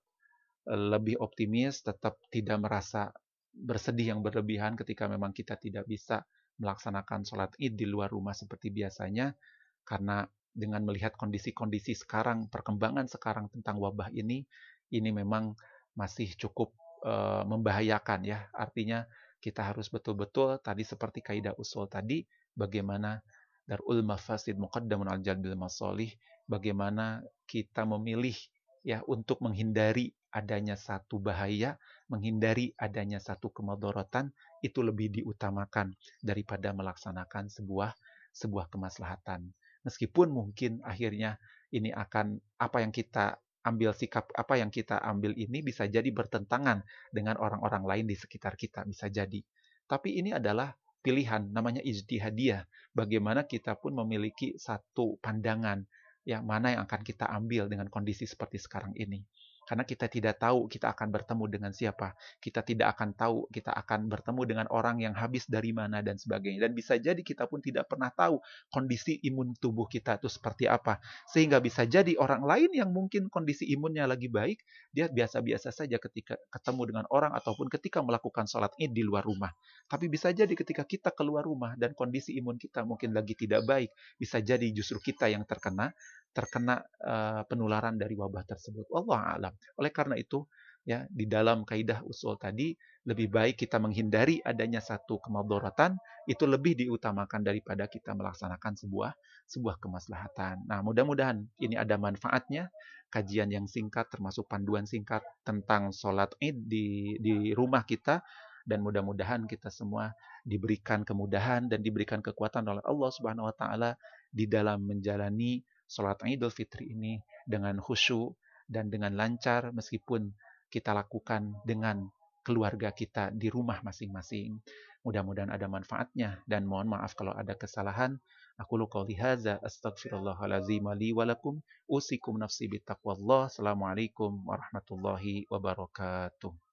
uh, 0.71 0.79
lebih 0.95 1.19
optimis, 1.19 1.83
tetap 1.83 2.15
tidak 2.31 2.63
merasa 2.63 3.12
bersedih 3.51 4.15
yang 4.15 4.23
berlebihan 4.23 4.79
ketika 4.79 5.12
memang 5.12 5.36
kita 5.36 5.60
tidak 5.60 5.83
bisa 5.83 6.23
melaksanakan 6.57 7.27
sholat 7.27 7.51
id 7.60 7.75
di 7.75 7.86
luar 7.86 8.10
rumah 8.10 8.33
seperti 8.33 8.71
biasanya, 8.71 9.36
karena 9.83 10.23
dengan 10.57 10.81
melihat 10.88 11.13
kondisi-kondisi 11.13 11.93
sekarang, 11.93 12.49
perkembangan 12.49 13.05
sekarang 13.05 13.45
tentang 13.53 13.77
wabah 13.77 14.10
ini, 14.10 14.41
ini 14.89 15.10
memang 15.13 15.53
masih 15.93 16.33
cukup 16.33 16.73
uh, 17.03 17.43
membahayakan 17.45 18.25
ya. 18.25 18.47
Artinya 18.55 19.05
kita 19.38 19.62
harus 19.62 19.91
betul-betul 19.91 20.57
tadi 20.63 20.81
seperti 20.81 21.21
kaidah 21.21 21.53
usul 21.62 21.86
tadi 21.86 22.25
bagaimana 22.57 23.21
darul 23.67 24.01
mafasid 24.01 24.57
muqaddamun 24.57 25.12
al 25.12 25.21
jalbil 25.21 25.53
masalih 25.53 26.10
bagaimana 26.47 27.21
kita 27.45 27.83
memilih 27.83 28.36
ya 28.81 29.03
untuk 29.03 29.43
menghindari 29.43 30.15
adanya 30.31 30.79
satu 30.79 31.19
bahaya, 31.19 31.75
menghindari 32.07 32.71
adanya 32.79 33.19
satu 33.19 33.51
kemadorotan 33.51 34.31
itu 34.63 34.79
lebih 34.79 35.12
diutamakan 35.12 35.91
daripada 36.23 36.71
melaksanakan 36.71 37.51
sebuah 37.51 37.91
sebuah 38.31 38.69
kemaslahatan. 38.71 39.49
Meskipun 39.83 40.31
mungkin 40.31 40.79
akhirnya 40.86 41.36
ini 41.73 41.91
akan 41.91 42.39
apa 42.60 42.83
yang 42.83 42.93
kita 42.93 43.39
ambil 43.67 43.91
sikap 43.91 44.32
apa 44.32 44.56
yang 44.56 44.71
kita 44.71 44.95
ambil 45.03 45.36
ini 45.36 45.60
bisa 45.60 45.84
jadi 45.86 46.08
bertentangan 46.08 46.88
dengan 47.12 47.36
orang-orang 47.38 47.84
lain 47.84 48.06
di 48.08 48.15
sekitar 48.15 48.56
kita 48.56 48.88
bisa 48.88 49.12
jadi. 49.12 49.43
Tapi 49.88 50.19
ini 50.19 50.32
adalah 50.32 50.71
pilihan 51.03 51.51
namanya 51.51 51.84
ijtihadiyah. 51.84 52.63
Bagaimana 52.95 53.45
kita 53.45 53.75
pun 53.77 53.95
memiliki 53.95 54.56
satu 54.56 55.19
pandangan 55.19 55.84
yang 56.27 56.43
mana 56.43 56.75
yang 56.75 56.84
akan 56.84 57.01
kita 57.08 57.23
ambil 57.32 57.71
dengan 57.71 57.88
kondisi 57.88 58.27
seperti 58.27 58.60
sekarang 58.60 58.91
ini. 58.99 59.23
Karena 59.67 59.84
kita 59.84 60.08
tidak 60.08 60.39
tahu 60.39 60.71
kita 60.71 60.95
akan 60.95 61.12
bertemu 61.12 61.43
dengan 61.51 61.71
siapa. 61.75 62.15
Kita 62.39 62.63
tidak 62.63 62.95
akan 62.95 63.12
tahu 63.12 63.51
kita 63.51 63.75
akan 63.75 64.08
bertemu 64.08 64.41
dengan 64.47 64.67
orang 64.71 65.03
yang 65.03 65.12
habis 65.12 65.43
dari 65.51 65.75
mana 65.75 65.99
dan 65.99 66.15
sebagainya. 66.15 66.63
Dan 66.63 66.71
bisa 66.71 66.95
jadi 66.95 67.19
kita 67.19 67.51
pun 67.51 67.60
tidak 67.60 67.91
pernah 67.91 68.08
tahu 68.08 68.39
kondisi 68.71 69.19
imun 69.27 69.60
tubuh 69.60 69.91
kita 69.91 70.23
itu 70.23 70.32
seperti 70.32 70.71
apa. 70.71 71.03
Sehingga 71.27 71.60
bisa 71.60 71.84
jadi 71.84 72.15
orang 72.15 72.47
lain 72.47 72.71
yang 72.71 72.95
mungkin 72.95 73.27
kondisi 73.27 73.67
imunnya 73.67 74.08
lagi 74.08 74.32
baik, 74.32 74.63
dia 74.95 75.12
biasa-biasa 75.12 75.75
saja 75.75 75.99
ketika 75.99 76.39
ketemu 76.47 76.95
dengan 76.95 77.06
orang 77.12 77.36
ataupun 77.36 77.67
ketika 77.67 77.99
melakukan 77.99 78.47
sholat 78.47 78.71
id 78.80 78.95
di 78.95 79.03
luar 79.03 79.27
rumah. 79.27 79.51
Tapi 79.91 80.08
bisa 80.08 80.32
jadi 80.32 80.49
ketika 80.56 80.88
kita 80.88 81.12
keluar 81.12 81.43
rumah 81.43 81.75
dan 81.75 81.91
kondisi 81.91 82.39
imun 82.39 82.56
kita 82.56 82.88
mungkin 82.88 83.12
lagi 83.12 83.36
tidak 83.36 83.67
baik, 83.67 83.91
bisa 84.15 84.39
jadi 84.39 84.63
justru 84.71 85.03
kita 85.03 85.27
yang 85.27 85.43
terkena 85.43 85.91
terkena 86.38 86.86
uh, 87.02 87.41
penularan 87.50 87.97
dari 87.97 88.13
wabah 88.13 88.45
tersebut. 88.45 88.86
Allah 88.93 89.21
alam. 89.34 89.54
Oleh 89.82 89.89
karena 89.89 90.13
itu, 90.13 90.45
ya 90.86 91.10
di 91.10 91.26
dalam 91.26 91.65
kaidah 91.65 92.06
usul 92.06 92.38
tadi 92.38 92.78
lebih 93.10 93.28
baik 93.34 93.58
kita 93.58 93.82
menghindari 93.82 94.38
adanya 94.45 94.78
satu 94.78 95.17
kemadorotan 95.17 95.97
itu 96.30 96.45
lebih 96.45 96.78
diutamakan 96.78 97.41
daripada 97.41 97.89
kita 97.89 98.13
melaksanakan 98.13 98.78
sebuah 98.78 99.12
sebuah 99.50 99.82
kemaslahatan. 99.82 100.69
Nah, 100.69 100.86
mudah-mudahan 100.86 101.41
ini 101.58 101.73
ada 101.73 101.97
manfaatnya 101.97 102.69
kajian 103.10 103.50
yang 103.50 103.65
singkat 103.65 104.12
termasuk 104.13 104.45
panduan 104.45 104.84
singkat 104.86 105.23
tentang 105.41 105.89
sholat 105.95 106.32
id 106.43 106.56
di 106.67 107.17
di 107.17 107.56
rumah 107.56 107.82
kita 107.88 108.21
dan 108.67 108.84
mudah-mudahan 108.84 109.47
kita 109.47 109.71
semua 109.71 110.12
diberikan 110.43 111.08
kemudahan 111.08 111.71
dan 111.71 111.80
diberikan 111.80 112.19
kekuatan 112.19 112.67
oleh 112.67 112.84
Allah 112.84 113.10
Subhanahu 113.15 113.47
wa 113.47 113.56
taala 113.56 113.95
di 114.28 114.43
dalam 114.43 114.84
menjalani 114.84 115.63
sholat 115.88 116.19
Idul 116.28 116.52
Fitri 116.52 116.91
ini 116.93 117.17
dengan 117.47 117.80
khusyuk 117.80 118.36
dan 118.67 118.91
dengan 118.91 119.15
lancar 119.15 119.71
meskipun 119.71 120.36
kita 120.67 120.91
lakukan 120.91 121.56
dengan 121.63 122.12
keluarga 122.43 122.91
kita 122.91 123.32
di 123.32 123.47
rumah 123.47 123.80
masing-masing. 123.84 124.60
Mudah-mudahan 125.04 125.52
ada 125.52 125.71
manfaatnya 125.71 126.43
dan 126.43 126.67
mohon 126.67 126.91
maaf 126.91 127.15
kalau 127.15 127.32
ada 127.32 127.56
kesalahan. 127.56 128.19
Aku 128.60 128.76
luka 128.76 129.00
lihaza 129.08 129.60
astagfirullahalazim 129.63 130.84
li 131.00 131.15
walakum 131.15 131.63
usikum 131.88 132.36
nafsi 132.36 132.67
bittaqwallah. 132.67 133.47
Assalamualaikum 133.47 134.43
warahmatullahi 134.43 135.47
wabarakatuh. 135.47 136.66